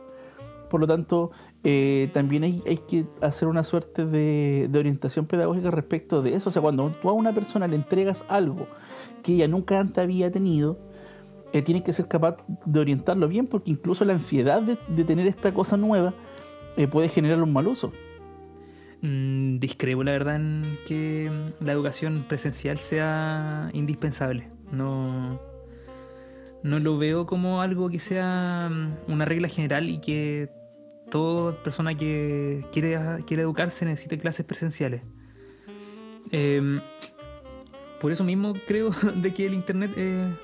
[0.70, 1.32] Por lo tanto,
[1.64, 6.50] eh, también hay, hay que hacer una suerte de, de orientación pedagógica respecto de eso.
[6.50, 8.68] O sea, cuando tú a una persona le entregas algo
[9.22, 10.78] que ella nunca antes había tenido,
[11.56, 12.36] eh, tienes que ser capaz
[12.66, 14.76] de orientarlo bien, porque incluso la ansiedad de,
[15.06, 16.14] tener esta cosa nueva
[16.76, 17.94] eh, puede generar un mal uso.
[19.02, 19.60] Mm,
[20.04, 21.32] la verdad, en que
[21.62, 24.50] la educación presencial sea indispensable.
[24.74, 25.40] No,
[26.62, 30.50] no lo veo como algo que sea mm, una regla general y que
[31.10, 35.04] toda persona que quiere, quiere educarse necesite clases presenciales.
[36.32, 36.82] Em,
[38.02, 40.36] por eso mismo creo de que el Internet eh,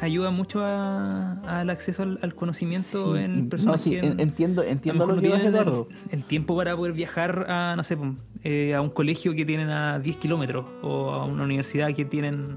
[0.00, 4.20] ayuda mucho a- al acceso al, al conocimiento Sí, en no, personas sí, que en-
[4.20, 5.88] entiendo, a lo que no tienen Eduardo.
[6.10, 7.96] el, el tiempo para poder viajar a, no sé,
[8.44, 12.56] eh, a un colegio que tienen a 10 kilómetros o a una universidad que tienen,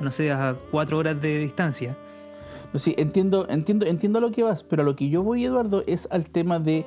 [0.00, 1.96] no sé, a 4 horas de distancia.
[2.72, 5.44] No, Sí, entiendo, entiendo, entiendo a lo que vas, pero a lo que yo voy,
[5.44, 6.84] Eduardo, es al tema de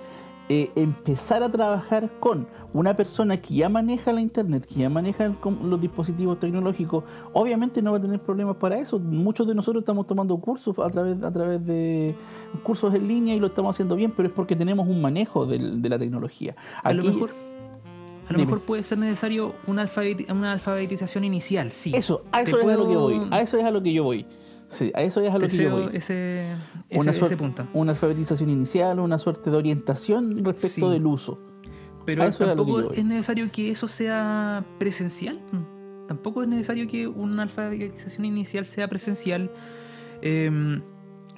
[0.49, 5.25] eh, empezar a trabajar con una persona que ya maneja la internet, que ya maneja
[5.25, 7.03] el los dispositivos tecnológicos.
[7.33, 8.99] Obviamente no va a tener problemas para eso.
[8.99, 12.15] Muchos de nosotros estamos tomando cursos a través, a través de
[12.63, 15.59] cursos en línea y lo estamos haciendo bien, pero es porque tenemos un manejo de
[15.89, 16.55] la tecnología.
[16.81, 17.29] A lo mejor,
[18.27, 18.45] a lo Dime.
[18.45, 21.91] mejor puede ser necesario una, alfabeti- una alfabetización inicial, sí.
[21.93, 23.21] Eso, a Te eso es a lo que voy.
[23.31, 24.25] A eso es a lo que yo voy.
[24.73, 25.83] Sí, a eso es a lo que yo voy.
[25.93, 26.41] ese,
[26.89, 27.67] ese, una, ese punto.
[27.73, 30.93] una alfabetización inicial, una suerte de orientación respecto Sí.
[30.93, 31.39] del uso.
[32.05, 35.39] Pero tampoco es necesario que eso sea presencial.
[35.51, 36.07] Mm.
[36.07, 39.49] Tampoco es necesario que una alfabetización inicial sea presencial.
[40.21, 40.81] Em,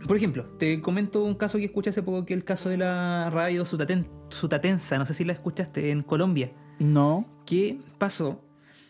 [0.08, 2.78] por ejemplo, te comento un caso que escuché hace poco, que es el caso de
[2.78, 6.52] la radio Sutaten- Sutatensa, no sé si la escuchaste, en Colombia.
[6.80, 8.42] No, ¿Qué pasó?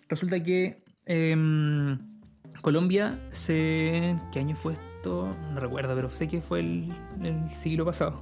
[0.07, 1.99] Resulta que em,
[2.65, 4.15] Colombia se...
[4.31, 5.35] ¿Qué año fue esto?
[5.53, 6.91] No recuerdo, pero sé que fue el,
[7.21, 8.19] el siglo pasado.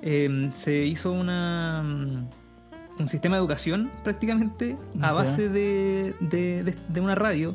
[0.00, 6.74] Em, se hizo una, mm, un sistema de educación prácticamente a base de, de- de-
[6.88, 7.54] de una radio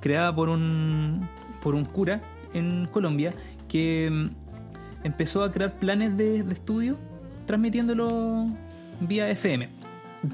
[0.00, 1.28] creada por un,
[1.62, 2.20] por un cura
[2.52, 3.32] en Colombia
[3.68, 6.96] que mm, empezó a crear planes de, de estudio
[7.46, 8.48] transmitiéndolo
[9.00, 9.68] vía FM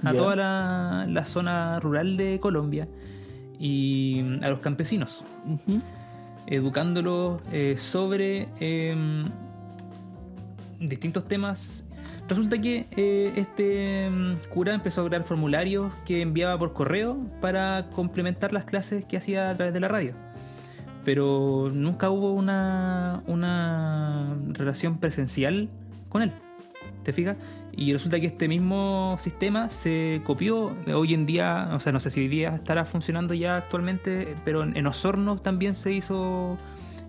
[0.05, 2.89] a toda la, la zona rural de Colombia
[3.61, 5.23] y mm, a los campesinos,
[6.47, 9.27] educándolos eh, sobre em,
[10.81, 11.87] distintos temas.
[12.27, 17.91] Resulta que eh, este mm, cura empezó a crear formularios que enviaba por correo para
[17.91, 20.15] complementar las clases que hacía a través de la radio.
[21.05, 25.69] Pero nunca hubo una, una relación presencial
[26.09, 26.33] con él.
[27.03, 27.37] ¿Te fijas?
[27.73, 32.11] Y resulta que este mismo sistema se copió hoy en día, o sea, no sé
[32.11, 36.59] si hoy día estará funcionando ya actualmente, pero en, Osorno también se hizo,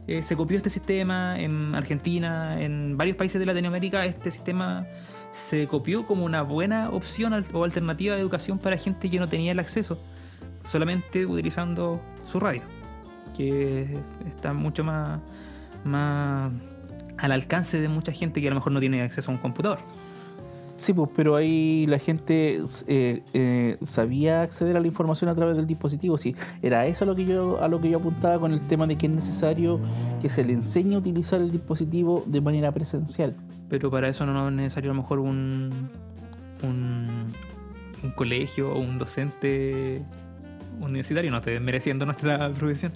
[0.08, 4.88] eh, se copió este sistema, en Argentina, en varios países de Latinoamérica, este sistema
[5.34, 9.52] se copió como una buena opción o alternativa de educación para gente que no tenía
[9.52, 10.00] el acceso,
[10.64, 12.62] solamente utilizando su radio,
[13.36, 15.20] que está mucho más,
[15.84, 16.52] más
[17.22, 19.80] al alcance de mucha gente que a lo mejor no tiene acceso a un computador.
[20.76, 25.56] Sí, pues, pero ahí la gente eh, eh, sabía acceder a la información a través
[25.56, 26.18] del dispositivo.
[26.18, 28.88] Sí, era eso a lo que yo a lo que yo apuntaba con el tema
[28.88, 29.80] de que es necesario
[30.24, 33.36] que se le enseñe a utilizar el dispositivo de manera presencial.
[33.70, 35.90] Pero para eso no es necesario a lo mejor un,
[36.64, 37.28] un,
[38.04, 40.02] un colegio o un docente
[40.80, 42.92] universitario, no estoy mereciendo nuestra profesión.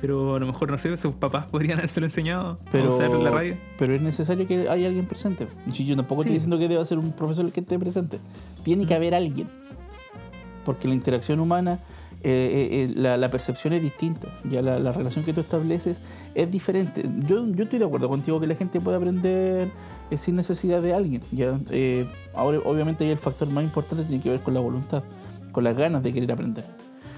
[0.00, 3.30] Pero a lo mejor, no sé, sus papás podrían haberse enseñado Pero, a usar la
[3.30, 3.56] radio.
[3.78, 5.46] pero es necesario que haya alguien presente.
[5.66, 6.28] Yo tampoco Sí.
[6.28, 8.18] estoy diciendo que deba ser un profesor el que esté presente.
[8.62, 8.96] Tiene que Mm.
[8.96, 9.48] haber alguien.
[10.64, 11.80] Porque la interacción humana,
[12.22, 12.28] eh,
[12.72, 14.28] eh, eh, la, la percepción es distinta.
[14.48, 16.00] Ya la, la relación que tú estableces
[16.34, 17.02] es diferente.
[17.26, 19.70] Yo, yo estoy de acuerdo contigo que la gente puede aprender
[20.10, 21.22] eh, sin necesidad de alguien.
[21.32, 25.02] Ya, eh, ahora, obviamente, el factor más importante tiene que ver con la voluntad,
[25.52, 26.64] con las ganas de querer aprender.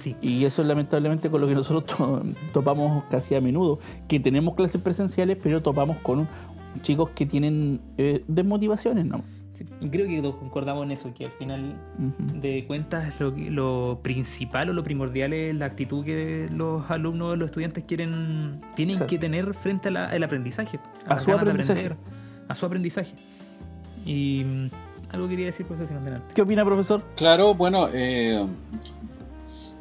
[0.02, 0.16] Sí.
[0.20, 2.22] Y eso es lamentablemente con lo que nosotros to-
[2.52, 3.78] topamos casi a menudo,
[4.08, 6.28] que tenemos clases presenciales, pero topamos con
[6.80, 9.22] chicos que tienen eh, desmotivaciones, ¿no?
[9.54, 11.76] Sí, creo que todos concordamos en eso, que al final
[12.40, 17.84] de cuentas lo, principal o lo primordial es la actitud que los alumnos, los estudiantes
[17.84, 19.10] quieren tienen Exacto.
[19.10, 20.80] que tener frente al aprendizaje.
[21.06, 21.80] A su aprendizaje.
[21.86, 21.96] aprender,
[22.48, 23.14] a su aprendizaje.
[24.04, 24.66] Y mm,
[25.10, 26.34] algo quería decir, profesor, si adelante.
[26.34, 27.02] ¿Qué opina, profesor?
[27.16, 28.44] Claro, bueno, eh,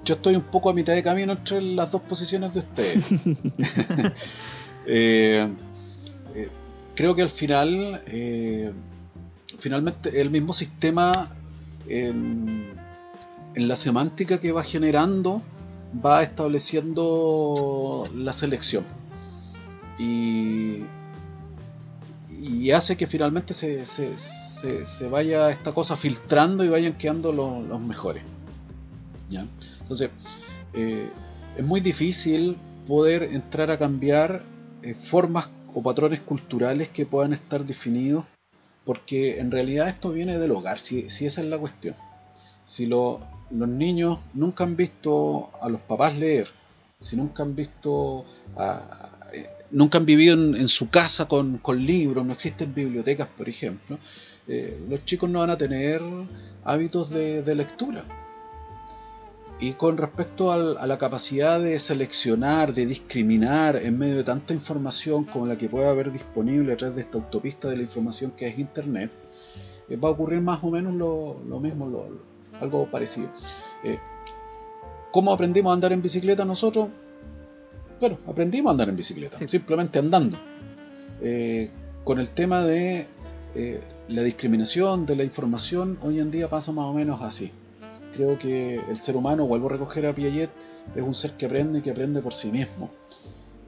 [0.03, 3.07] yo estoy un poco a mitad de camino entre las dos posiciones de ustedes.
[4.87, 5.47] Eh,
[6.33, 6.49] eh,
[6.95, 8.71] creo que al final, eh,
[9.59, 11.29] finalmente, el mismo sistema
[11.87, 12.65] en,
[13.53, 15.43] en la semántica que va generando
[16.03, 18.83] va estableciendo la selección.
[19.99, 20.83] Y,
[22.41, 27.31] y hace que finalmente se, se- se- se vaya esta cosa filtrando y vayan quedando
[27.31, 28.23] lo- los mejores.
[29.29, 29.45] ¿ya?
[29.91, 30.11] Entonces,
[30.73, 31.09] eh,
[31.57, 32.55] es muy difícil
[32.87, 34.41] poder entrar a cambiar
[34.83, 38.23] eh, formas o patrones culturales que puedan estar definidos,
[38.85, 41.95] porque en realidad esto viene del hogar, si, si esa es la cuestión.
[42.63, 43.19] Si lo-
[43.49, 46.47] los niños nunca han visto a los papás leer,
[47.01, 48.23] si nunca han visto
[49.33, 53.97] eh, nunca han vivido en, su casa con, con libros, no existen bibliotecas, por ejemplo,
[54.89, 56.01] los chicos no van a tener
[56.63, 58.20] hábitos de, de lectura.
[59.61, 64.53] Y con respecto al- a la capacidad de seleccionar, de discriminar en medio de tanta
[64.55, 68.31] información como la que puede haber disponible a través de esta autopista de la información
[68.31, 69.11] que es Internet,
[69.87, 73.29] eh, va a ocurrir más o menos lo, lo mismo, lo- lo- algo parecido.
[73.83, 73.99] Eh,
[75.11, 76.87] ¿Cómo aprendimos a andar en bicicleta nosotros?
[77.99, 79.45] Bueno, aprendimos a andar en bicicleta, Sí.
[79.47, 80.37] simplemente andando.
[81.21, 81.69] Eh,
[82.03, 83.05] con el tema de
[84.07, 87.51] la discriminación de la información, hoy en día pasa más o menos así.
[88.13, 90.51] Creo que el ser humano, vuelvo a recoger a Piaget,
[90.95, 92.91] es un ser que aprende y que aprende por sí mismo.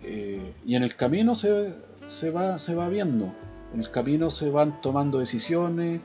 [0.04, 1.74] Eh, y en el camino se,
[2.06, 3.34] se va, se va viendo,
[3.74, 6.02] en el camino se van tomando decisiones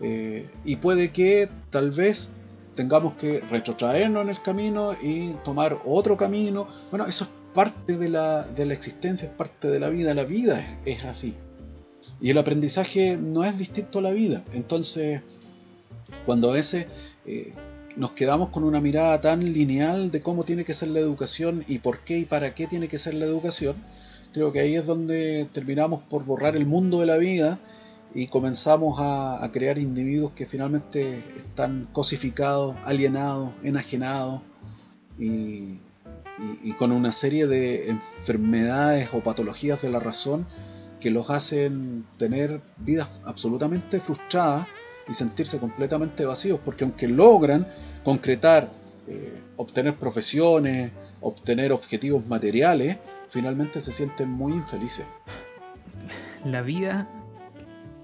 [0.00, 2.30] eh, y puede que tal vez
[2.74, 6.66] tengamos que retrotraernos en el camino y tomar otro camino.
[6.90, 10.24] Bueno, eso es parte de la, de la existencia, es parte de la vida, la
[10.24, 11.34] vida es, así.
[12.20, 14.44] Y el aprendizaje no es distinto a la vida.
[14.52, 15.20] Entonces,
[16.24, 16.86] cuando a veces
[17.26, 17.52] eh,
[17.96, 21.78] nos quedamos con una mirada tan lineal de cómo tiene que ser la educación y
[21.80, 23.76] por qué y para qué tiene que ser la educación,
[24.32, 27.58] creo que ahí es donde terminamos por borrar el mundo de la vida
[28.14, 34.42] y comenzamos a, crear individuos que finalmente están cosificados, alienados, enajenados
[35.18, 35.78] y, y-
[36.64, 40.46] y con una serie de enfermedades o patologías de la razón
[41.00, 44.66] que los hacen tener vidas absolutamente frustradas
[45.10, 47.66] y sentirse completamente vacíos, porque aunque logran
[48.04, 48.70] concretar,
[49.08, 52.96] eh, obtener profesiones, obtener objetivos materiales,
[53.28, 55.04] finalmente se sienten muy infelices.
[56.44, 57.08] La vida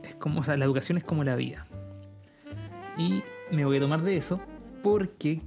[0.03, 1.65] es como, o sea, la educación es como la vida.
[2.99, 4.41] Y me voy a tomar de eso
[4.83, 5.43] porque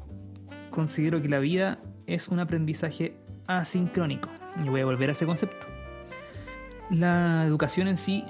[0.72, 3.16] considero que la vida es un aprendizaje
[3.48, 4.30] asincrónico.
[4.64, 5.68] Y voy a volver a ese concepto.
[6.90, 8.24] La educación en sí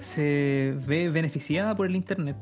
[0.00, 2.36] se ve beneficiada por el Internet.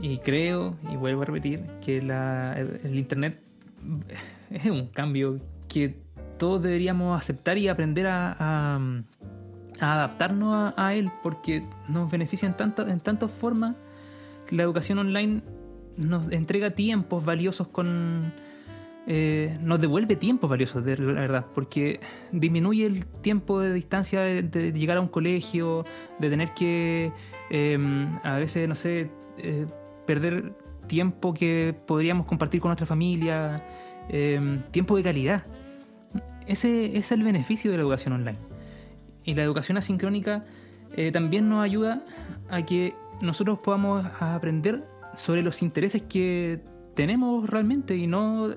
[0.00, 3.40] Y creo, y vuelvo a repetir, que la- el Internet
[4.50, 5.96] es un cambio que
[6.38, 8.78] todos deberíamos aceptar y aprender a,
[9.80, 13.76] adaptarnos a, él, porque nos beneficia en, tanta- en tantas formas.
[14.50, 15.42] La educación online
[15.96, 18.32] nos entrega tiempos valiosos con...
[19.08, 21.98] eh, nos devuelve tiempos valiosos, de la verdad, porque
[22.30, 25.84] disminuye el tiempo de distancia de, llegar a un colegio,
[26.18, 27.10] de tener que
[27.50, 29.66] eh, a veces, no sé, eh,
[30.06, 30.52] perder
[30.86, 33.62] tiempo que podríamos compartir con nuestra familia,
[34.08, 35.44] eh, tiempo de calidad.
[36.46, 38.38] Ese es el beneficio de la educación online.
[39.24, 40.44] Y la educación asincrónica
[40.96, 42.04] eh, también nos ayuda
[42.48, 44.84] a que nosotros podamos aprender
[45.14, 46.60] sobre los intereses que
[46.94, 48.48] tenemos realmente y no,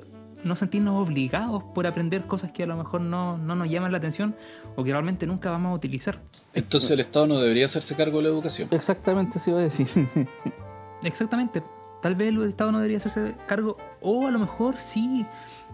[0.44, 3.98] no sentirnos obligados por aprender cosas que a lo mejor no, no nos llaman la
[3.98, 4.36] atención
[4.76, 6.22] o que realmente nunca vamos a utilizar.
[6.54, 8.70] Entonces el Estado no debería hacerse cargo de la educación.
[8.72, 9.88] Exactamente, se iba a decir.
[11.04, 11.64] Exactamente.
[12.02, 15.26] tal vez el Estado no debería hacerse cargo, o a lo mejor sí,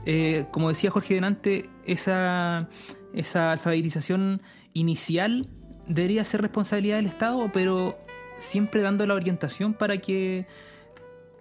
[0.05, 2.69] eh, como decía Jorge delante, esa,
[3.13, 4.41] esa alfabetización
[4.73, 5.47] inicial
[5.87, 7.97] debería ser responsabilidad del Estado, pero
[8.37, 10.45] siempre dando la orientación para que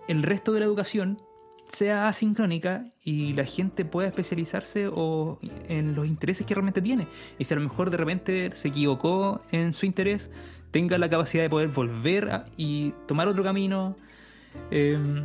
[0.08, 1.20] el resto de la educación
[1.68, 5.38] sea asincrónica y la gente pueda especializarse o
[5.68, 7.08] en los intereses que realmente tiene.
[7.38, 10.30] Y si a lo mejor de repente se equivocó en su interés,
[10.70, 13.96] tenga la capacidad de poder volver a- y tomar otro camino
[14.70, 15.24] eh,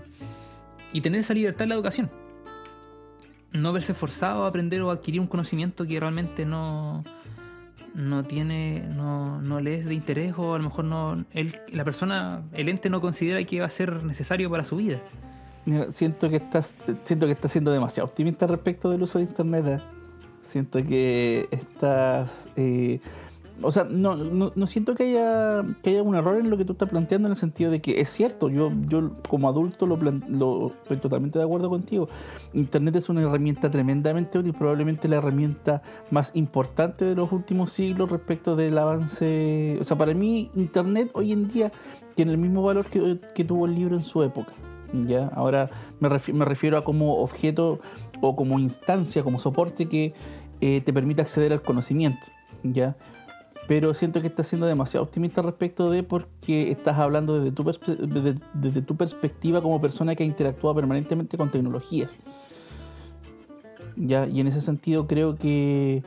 [0.93, 2.09] y tener esa libertad en la educación.
[3.51, 7.03] No verse forzado a aprender o adquirir un conocimiento que realmente no,
[7.93, 11.83] no tiene, no, no le es de interés o a lo mejor no, él, la
[11.83, 15.01] persona, el ente no considera que va a ser necesario para su vida.
[15.89, 19.65] Siento que estás siento que estás siendo demasiado optimista respecto del uso de internet.
[19.67, 19.79] ¿eh?
[20.41, 22.99] Siento que estás eh,
[23.63, 26.65] o sea, no, no, no siento que haya, que haya un error en lo que
[26.65, 29.97] tú estás planteando en el sentido de que es cierto, yo, yo como adulto lo,
[29.97, 32.09] lo estoy totalmente de acuerdo contigo.
[32.53, 38.09] Internet es una herramienta tremendamente útil, probablemente la herramienta más importante de los últimos siglos
[38.09, 39.77] respecto del avance.
[39.79, 41.71] O sea, para mí Internet hoy en día
[42.15, 44.53] tiene el mismo valor que, que tuvo el libro en su época.
[44.93, 45.27] ¿Ya?
[45.35, 45.69] Ahora
[45.99, 47.79] me, refi- me refiero a como objeto
[48.21, 50.13] o como instancia, como soporte que
[50.61, 52.25] eh, te permite acceder al conocimiento.
[52.63, 52.95] ¿ya?
[53.67, 58.81] Pero siento que estás siendo demasiado optimista respecto de porque estás hablando desde tu, desde,
[58.81, 62.17] tu perspectiva como persona que interactúa permanentemente con tecnologías.
[63.95, 64.27] ¿ya?
[64.27, 66.03] Y en ese sentido creo que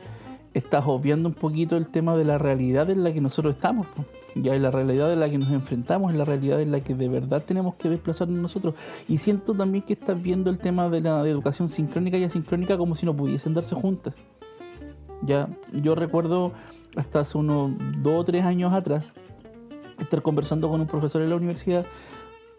[0.55, 3.87] estás obviando un poquito el tema de la realidad en la que nosotros estamos.
[4.35, 6.95] Ya en la realidad en la que nos enfrentamos, en la realidad en la que
[6.95, 8.73] de verdad tenemos que desplazarnos nosotros.
[9.09, 12.95] Y siento también que estás viendo el tema de la educación sincrónica y asincrónica como
[12.95, 14.13] si no pudiesen darse juntas.
[15.23, 16.53] Ya, yo recuerdo
[16.95, 19.13] hasta hace unos dos o tres años atrás
[19.99, 21.85] estar conversando con un profesor en la universidad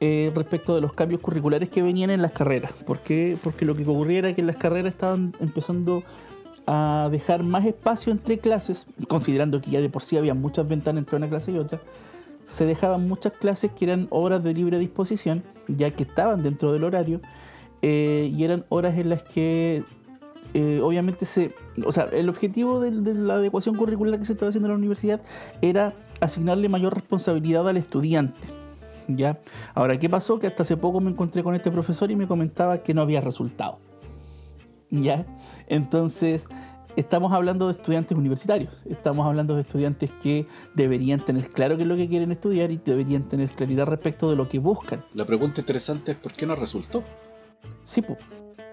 [0.01, 2.73] eh, respecto de los cambios curriculares que venían en las carreras.
[2.85, 6.03] Porque lo que ocurría era que en las carreras estaban empezando
[6.67, 11.01] a dejar más espacio entre clases, considerando que ya de por sí había muchas ventanas
[11.01, 11.81] entre una clase y otra,
[12.49, 16.85] se dejaban muchas clases que eran horas de libre disposición, ya que estaban dentro del
[16.85, 17.21] horario,
[17.83, 19.85] eh, y eran horas en las que
[20.55, 21.53] eh, obviamente se...
[21.85, 24.79] O sea, el objetivo del- de, la adecuación curricular que se estaba haciendo en la
[24.79, 25.21] universidad
[25.61, 28.49] era asignarle mayor responsabilidad al estudiante.
[29.09, 29.39] ¿Ya?
[29.75, 30.39] Ahora, ¿qué pasó?
[30.39, 33.21] Que hasta hace poco me encontré con este profesor y me comentaba que no había
[33.21, 33.79] resultado.
[34.91, 35.27] ¿Ya?
[35.69, 36.49] Entonces,
[36.97, 38.73] estamos hablando de estudiantes universitarios.
[38.89, 42.79] Estamos hablando de estudiantes que deberían tener claro qué es lo que quieren estudiar y
[42.79, 45.05] deberían tener claridad respecto de lo que buscan.
[45.13, 47.05] La pregunta interesante es por qué no resultó.
[47.83, 48.17] Sí, po.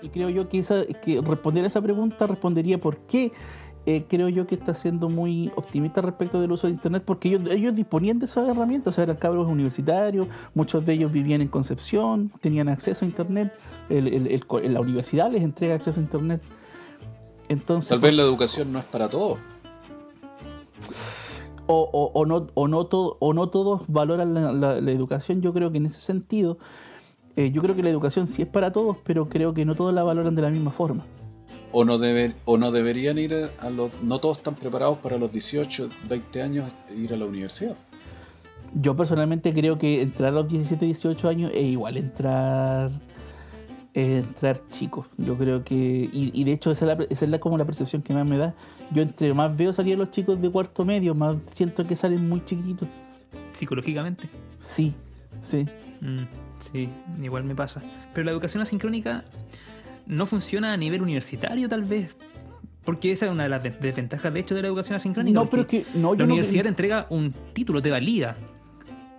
[0.01, 3.31] Y creo yo que, esa, que responder a esa pregunta respondería por qué
[3.85, 7.41] eh, creo yo que está siendo muy optimista respecto del uso de Internet, porque ellos,
[7.49, 11.47] ellos disponían de esas herramientas, o sea, eran cabros universitarios, muchos de ellos vivían en
[11.49, 13.53] Concepción, tenían acceso a Internet,
[13.89, 16.41] el- el- el co- la universidad les entrega acceso a Internet.
[17.49, 19.37] Entonces, Tal vez la educación no es para todos.
[21.65, 25.41] o, o- o no, o, no todo, o no todos valoran la, la- la educación.
[25.41, 26.57] Yo creo que en ese sentido,
[27.37, 29.93] eh, yo creo que la educación sí es para todos, pero creo que no todos
[29.93, 31.05] la valoran de la misma forma.
[31.75, 33.91] O no, deben, o no deberían ir a los...
[34.03, 37.75] No todos están preparados para los 18, 20 años ir a la universidad.
[38.75, 42.91] Yo personalmente creo que entrar a los 17, 18 años es igual entrar
[43.93, 45.05] es entrar chico.
[45.17, 45.75] Yo creo que
[46.11, 48.25] y, y de hecho esa es, la, esa es la- como la percepción que más
[48.25, 48.55] me da.
[48.91, 52.27] Yo entre más veo salir a los chicos de cuarto medio, más siento que salen
[52.27, 52.87] muy chiquititos.
[53.51, 54.27] Psicológicamente.
[54.57, 54.95] Sí,
[55.41, 55.65] sí.
[56.01, 56.17] Mm,
[56.73, 56.89] sí,
[57.21, 57.81] igual me pasa.
[58.13, 59.23] Pero la educación asincrónica
[60.05, 62.15] no funciona a nivel universitario, tal vez.
[62.83, 65.39] Porque esa es una de las de- desventajas, de hecho, de la educación asincrónica.
[65.39, 68.35] No, pero que no, yo la no- universidad te entrega un título, te valida.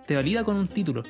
[0.05, 1.01] Te valida con un título.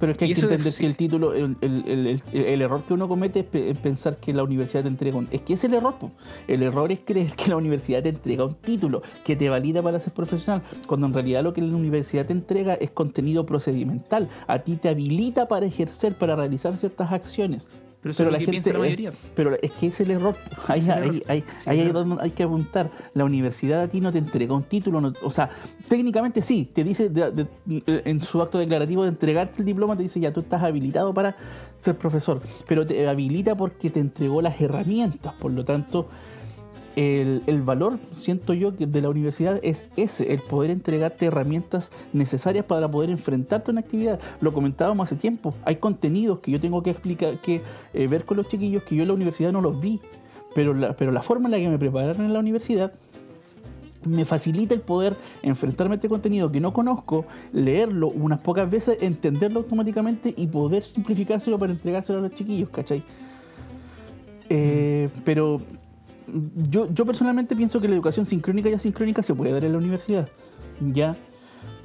[0.00, 2.62] Pero es que hay que es- entender que el título, el, el- el- el- el
[2.62, 5.28] error que uno comete es, pe- es pensar que la universidad te entrega un...
[5.30, 6.10] Es que es el error, po.
[6.48, 10.00] El error es creer que la universidad te entrega un título que te valida para
[10.00, 14.28] ser profesional, cuando en realidad lo que la universidad te entrega es contenido procedimental.
[14.48, 17.68] A ti te habilita para ejercer, para realizar ciertas acciones.
[18.02, 19.12] Pero eso es lo que piensa la mayoría.
[19.34, 20.34] pero es que es el error.
[20.68, 21.22] Ahí, Es el ahí- error.
[21.28, 22.90] ahí- Sí, ahí es el donde hay que apuntar.
[23.12, 25.00] La universidad a ti no te entrega un título.
[25.02, 25.50] no- o sea,
[25.88, 27.46] técnicamente sí, te dice de- de-
[28.04, 31.36] en su acto declarativo de entregarte el diploma, te dice ya tú estás habilitado para
[31.78, 32.40] ser profesor.
[32.66, 35.34] Pero te habilita porque te entregó las herramientas.
[35.34, 36.08] Por lo tanto,
[36.96, 42.90] el, valor, siento yo, de la universidad es ese, el poder entregarte herramientas necesarias para
[42.90, 44.20] poder enfrentarte a una actividad.
[44.40, 45.54] Lo comentábamos hace tiempo.
[45.64, 47.62] Hay contenidos que yo tengo que explicar, que
[47.94, 50.00] eh, ver con los chiquillos que yo en la universidad no los vi.
[50.54, 52.92] Pero la, pero la forma en la que me prepararon en la universidad
[54.04, 58.98] me facilita el poder enfrentarme a este contenido que no conozco, leerlo unas pocas veces,
[59.00, 63.02] entenderlo automáticamente y poder simplificárselo para entregárselo a los chiquillos, ¿cachai?
[64.48, 65.60] Eh, pero
[66.68, 69.78] yo, yo personalmente pienso que la educación sincrónica y asincrónica se puede dar en la
[69.78, 70.28] universidad,
[70.80, 71.16] ¿ya?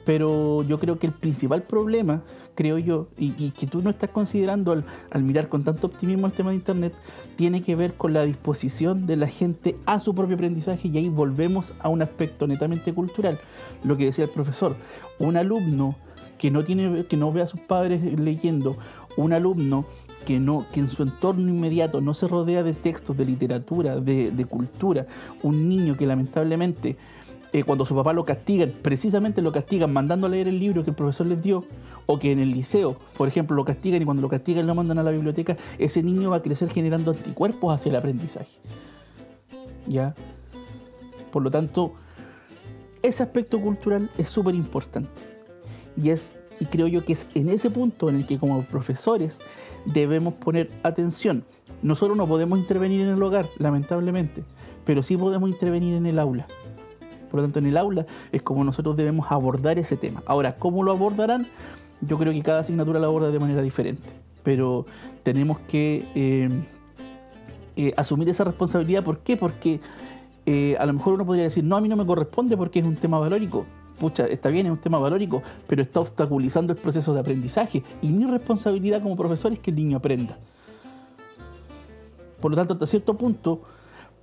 [0.05, 2.21] Pero yo creo que el principal problema,
[2.53, 6.33] creo yo, y, que tú no estás considerando al, al, mirar con tanto optimismo el
[6.33, 6.93] tema de Internet,
[7.35, 11.09] tiene que ver con la disposición de la gente a su propio aprendizaje y ahí
[11.09, 13.39] volvemos a un aspecto netamente cultural.
[13.83, 14.75] Lo que decía el profesor,
[15.17, 15.95] un alumno
[16.37, 18.77] que no, tiene, que no ve a sus padres leyendo,
[19.17, 19.85] un alumno
[20.25, 24.45] que, no, que en su entorno inmediato no se rodea de textos, de literatura, de,
[24.49, 25.07] cultura,
[25.43, 26.97] un niño que lamentablemente
[27.53, 30.89] eh, cuando su papá lo castigan, precisamente lo castigan mandando a leer el libro que
[30.89, 31.63] el profesor les dio,
[32.05, 34.99] o que en el liceo, por ejemplo, lo castigan y cuando lo castigan lo mandan
[34.99, 38.51] a la biblioteca, ese niño va a crecer generando anticuerpos hacia el aprendizaje.
[39.87, 40.15] ¿Ya?
[41.31, 41.93] Por lo tanto,
[43.01, 45.21] ese aspecto cultural es súper importante.
[46.01, 49.39] Y es, y creo yo que es en ese punto en el que como profesores
[49.85, 51.43] debemos poner atención.
[51.81, 54.43] Nosotros no podemos intervenir en el hogar, lamentablemente,
[54.85, 56.47] pero sí podemos intervenir en el aula.
[57.29, 60.23] Por lo tanto, en el aula es como nosotros debemos abordar ese tema.
[60.25, 61.45] Ahora, ¿cómo lo abordarán?
[62.01, 64.03] Yo creo que cada asignatura lo aborda de manera diferente.
[64.43, 64.85] Pero
[65.23, 66.49] tenemos que eh,
[67.75, 69.03] eh, asumir esa responsabilidad.
[69.03, 69.37] ¿Por qué?
[69.37, 69.81] Porque
[70.45, 72.85] eh, a lo mejor uno podría decir, no, a mí no me corresponde porque es
[72.85, 73.65] un tema valórico.
[73.99, 77.83] Pucha, está bien, es un tema valórico, pero está obstaculizando el proceso de aprendizaje.
[78.01, 80.37] Y mi responsabilidad como profesor es que el niño aprenda.
[82.41, 83.61] Por lo tanto, hasta cierto punto,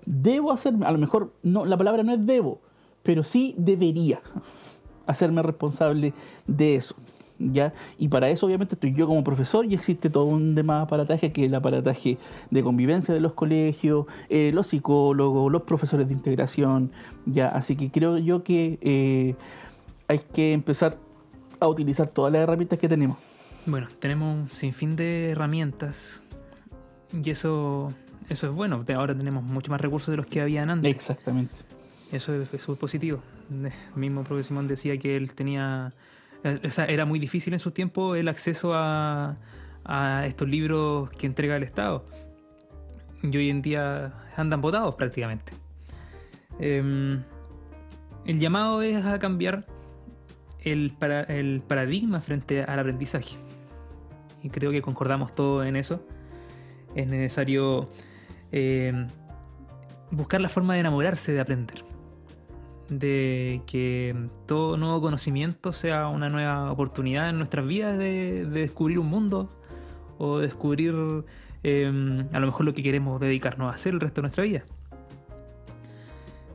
[0.04, 2.60] debo hacerme, a lo mejor no, la palabra no es debo,
[3.02, 4.20] pero sí debería
[5.06, 6.12] hacerme responsable
[6.46, 6.94] de eso.
[7.38, 7.72] ¿Ya?
[7.98, 11.42] Y para eso obviamente estoy yo como profesor y existe todo un demás aparataje que
[11.42, 12.16] es el aparataje
[12.52, 16.92] de convivencia de los colegios, eh, los psicólogos, los profesores de integración,
[17.26, 17.48] ¿ya?
[17.48, 19.34] Así que creo yo que eh,
[20.12, 20.98] hay que empezar
[21.58, 23.16] a utilizar todas las herramientas que tenemos.
[23.64, 26.22] Bueno, tenemos un sinfín de herramientas
[27.12, 27.92] y eso,
[28.28, 28.84] eso es bueno.
[28.94, 30.94] Ahora tenemos mucho más recursos de los que habían antes.
[30.94, 31.60] Exactamente.
[32.12, 33.22] Eso es, eso es positivo.
[33.50, 35.94] El mismo profesor Simón decía que él tenía.
[36.64, 39.36] O sea, era muy difícil en su tiempo el acceso a,
[39.84, 42.04] a estos libros que entrega el Estado.
[43.22, 45.52] Y hoy en día andan votados prácticamente.
[46.58, 47.18] Eh,
[48.26, 49.66] el llamado es a cambiar
[50.64, 53.36] el, para, el paradigma frente al aprendizaje.
[54.42, 56.04] Y creo que concordamos todos en eso.
[56.94, 57.88] Es necesario
[58.50, 59.06] eh,
[60.10, 61.84] buscar la forma de enamorarse de aprender
[62.88, 64.14] de que
[64.46, 69.48] todo nuevo conocimiento sea una nueva oportunidad en nuestras vidas de, de descubrir un mundo
[70.18, 71.24] o descubrir
[71.64, 74.64] eh, a lo mejor lo que queremos dedicarnos a hacer el resto de nuestra vida.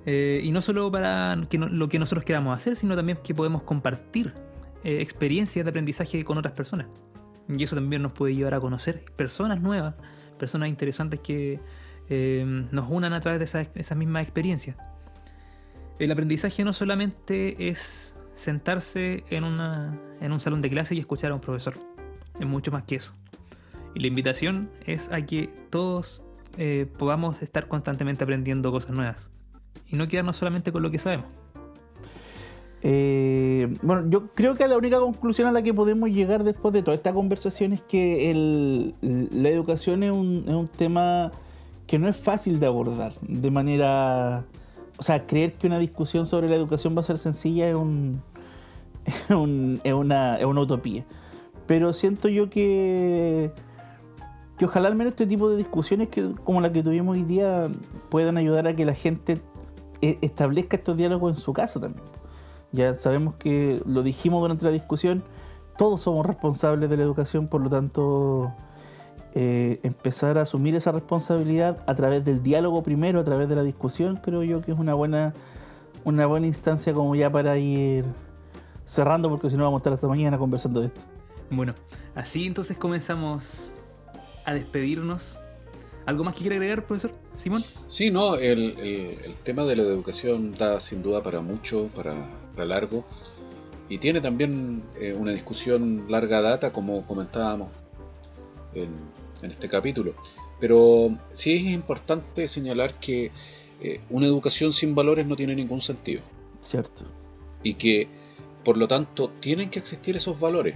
[0.09, 3.35] Eh, y no solo para que no, lo que nosotros queramos hacer, sino también que
[3.35, 4.33] podemos compartir
[4.85, 6.87] eh, experiencias de aprendizaje con otras personas.
[7.49, 9.95] Y eso también nos puede llevar a conocer personas nuevas,
[10.39, 11.59] personas interesantes que
[12.09, 14.77] eh, nos unan a través de esas esa mismas experiencias
[15.99, 21.31] el aprendizaje no solamente es sentarse en, una, en un salón de clase y escuchar
[21.31, 21.73] a un profesor.
[22.39, 23.13] Es mucho más que eso.
[23.95, 26.21] Y la invitación es a que todos
[26.99, 29.31] podamos estar constantemente aprendiendo cosas nuevas.
[29.87, 31.25] Y no quedarnos solamente con lo que sabemos.
[32.81, 36.83] Eh, bueno, yo creo que la única conclusión a la que podemos llegar después de
[36.83, 38.93] toda esta conversación es que el,
[39.31, 41.31] la educación es un, es un tema
[41.87, 44.45] que no es fácil de abordar de manera
[44.97, 48.21] o sea, creer que una discusión sobre la educación va a ser sencilla es, un,
[49.05, 51.05] es, un, es, una, es una utopía.
[51.67, 53.51] Pero siento yo que,
[54.57, 56.09] que ojalá al menos este tipo de discusiones
[56.43, 57.69] como la que tuvimos hoy día
[58.09, 59.39] puedan ayudar a que la gente
[60.01, 62.05] establezca estos diálogos en su casa también.
[62.71, 65.23] Ya sabemos que lo dijimos durante la discusión,
[65.77, 68.53] todos somos responsables de la educación, por lo tanto
[69.33, 73.63] eh, empezar a asumir esa responsabilidad a través del diálogo primero, a través de la
[73.63, 75.33] discusión, creo yo que es una buena,
[76.03, 78.05] una buena instancia como ya para ir
[78.85, 81.01] cerrando, porque si no vamos a estar hasta mañana conversando de esto.
[81.49, 81.75] Bueno,
[82.15, 83.71] así entonces comenzamos
[84.43, 85.39] a despedirnos.
[86.07, 87.65] ¿Algo más que quiere agregar, profesor Simón?
[87.87, 92.15] Sí, no, el, el, el tema de la educación da sin duda para mucho, para,
[92.53, 93.05] para largo,
[93.89, 97.73] y tiene también eh, una discusión larga data, como comentábamos
[98.73, 98.89] en,
[99.41, 100.15] en este capítulo.
[100.61, 103.31] Pero sí es importante señalar que
[103.81, 106.21] eh, una educación sin valores no tiene ningún sentido.
[106.61, 107.03] Cierto.
[107.63, 108.07] Y que,
[108.63, 110.75] por lo tanto, tienen que existir esos valores.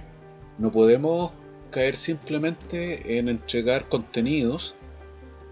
[0.58, 1.32] No podemos
[1.70, 4.74] caer simplemente en entregar contenidos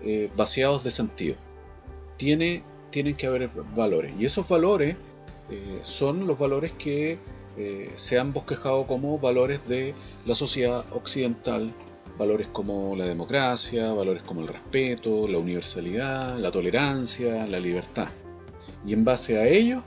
[0.03, 1.37] eh, vaciados de sentido.
[2.17, 4.13] Tiene tienen que haber valores.
[4.19, 4.97] Y esos valores
[5.51, 7.19] eh, son los valores que
[7.57, 9.95] eh, se han bosquejado como valores de
[10.27, 11.71] la sociedad occidental,
[12.19, 18.09] valores como la democracia, valores como el respeto, la universalidad, la tolerancia, la libertad.
[18.85, 19.83] Y en base a ello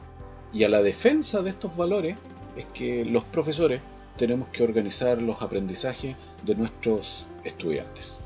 [0.52, 2.18] y a la defensa de estos valores
[2.58, 3.82] es que los profesores
[4.18, 8.20] tenemos que organizar los aprendizajes de nuestros estudiantes.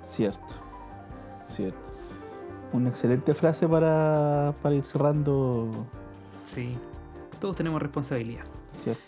[0.00, 0.63] Cierto,
[1.54, 1.92] cierto.
[2.72, 5.86] Una excelente frase para, para ir cerrando,
[6.44, 6.76] Sí,
[7.40, 8.44] todos tenemos responsabilidad.
[8.82, 9.02] ¿cierto?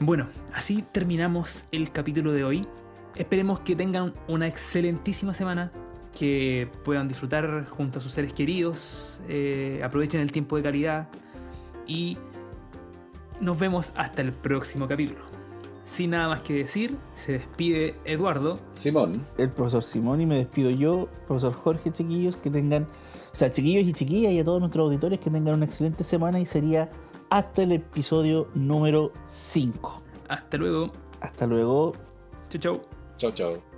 [0.00, 2.66] Bueno, así terminamos el capítulo de hoy.
[3.14, 5.70] Esperemos que tengan una excelentísima semana,
[6.18, 11.08] que puedan disfrutar junto a sus seres queridos, eh, aprovechen el tiempo de calidad
[11.86, 12.18] y
[13.40, 15.25] nos vemos hasta el próximo capítulo.
[15.86, 18.58] Sin nada más que decir, se despide Eduardo.
[18.78, 22.84] Simón, El profesor Simón y me despido yo, profesor Jorge, chiquillos, que tengan,
[23.32, 26.40] o sea, chiquillos y chiquillas y a todos nuestros auditores que tengan una excelente semana
[26.40, 26.90] y sería
[27.30, 30.02] hasta el episodio número 5.
[30.28, 30.90] Hasta luego.
[31.20, 31.92] Hasta luego.
[32.50, 32.82] Chau chau.
[33.16, 33.75] chao chao.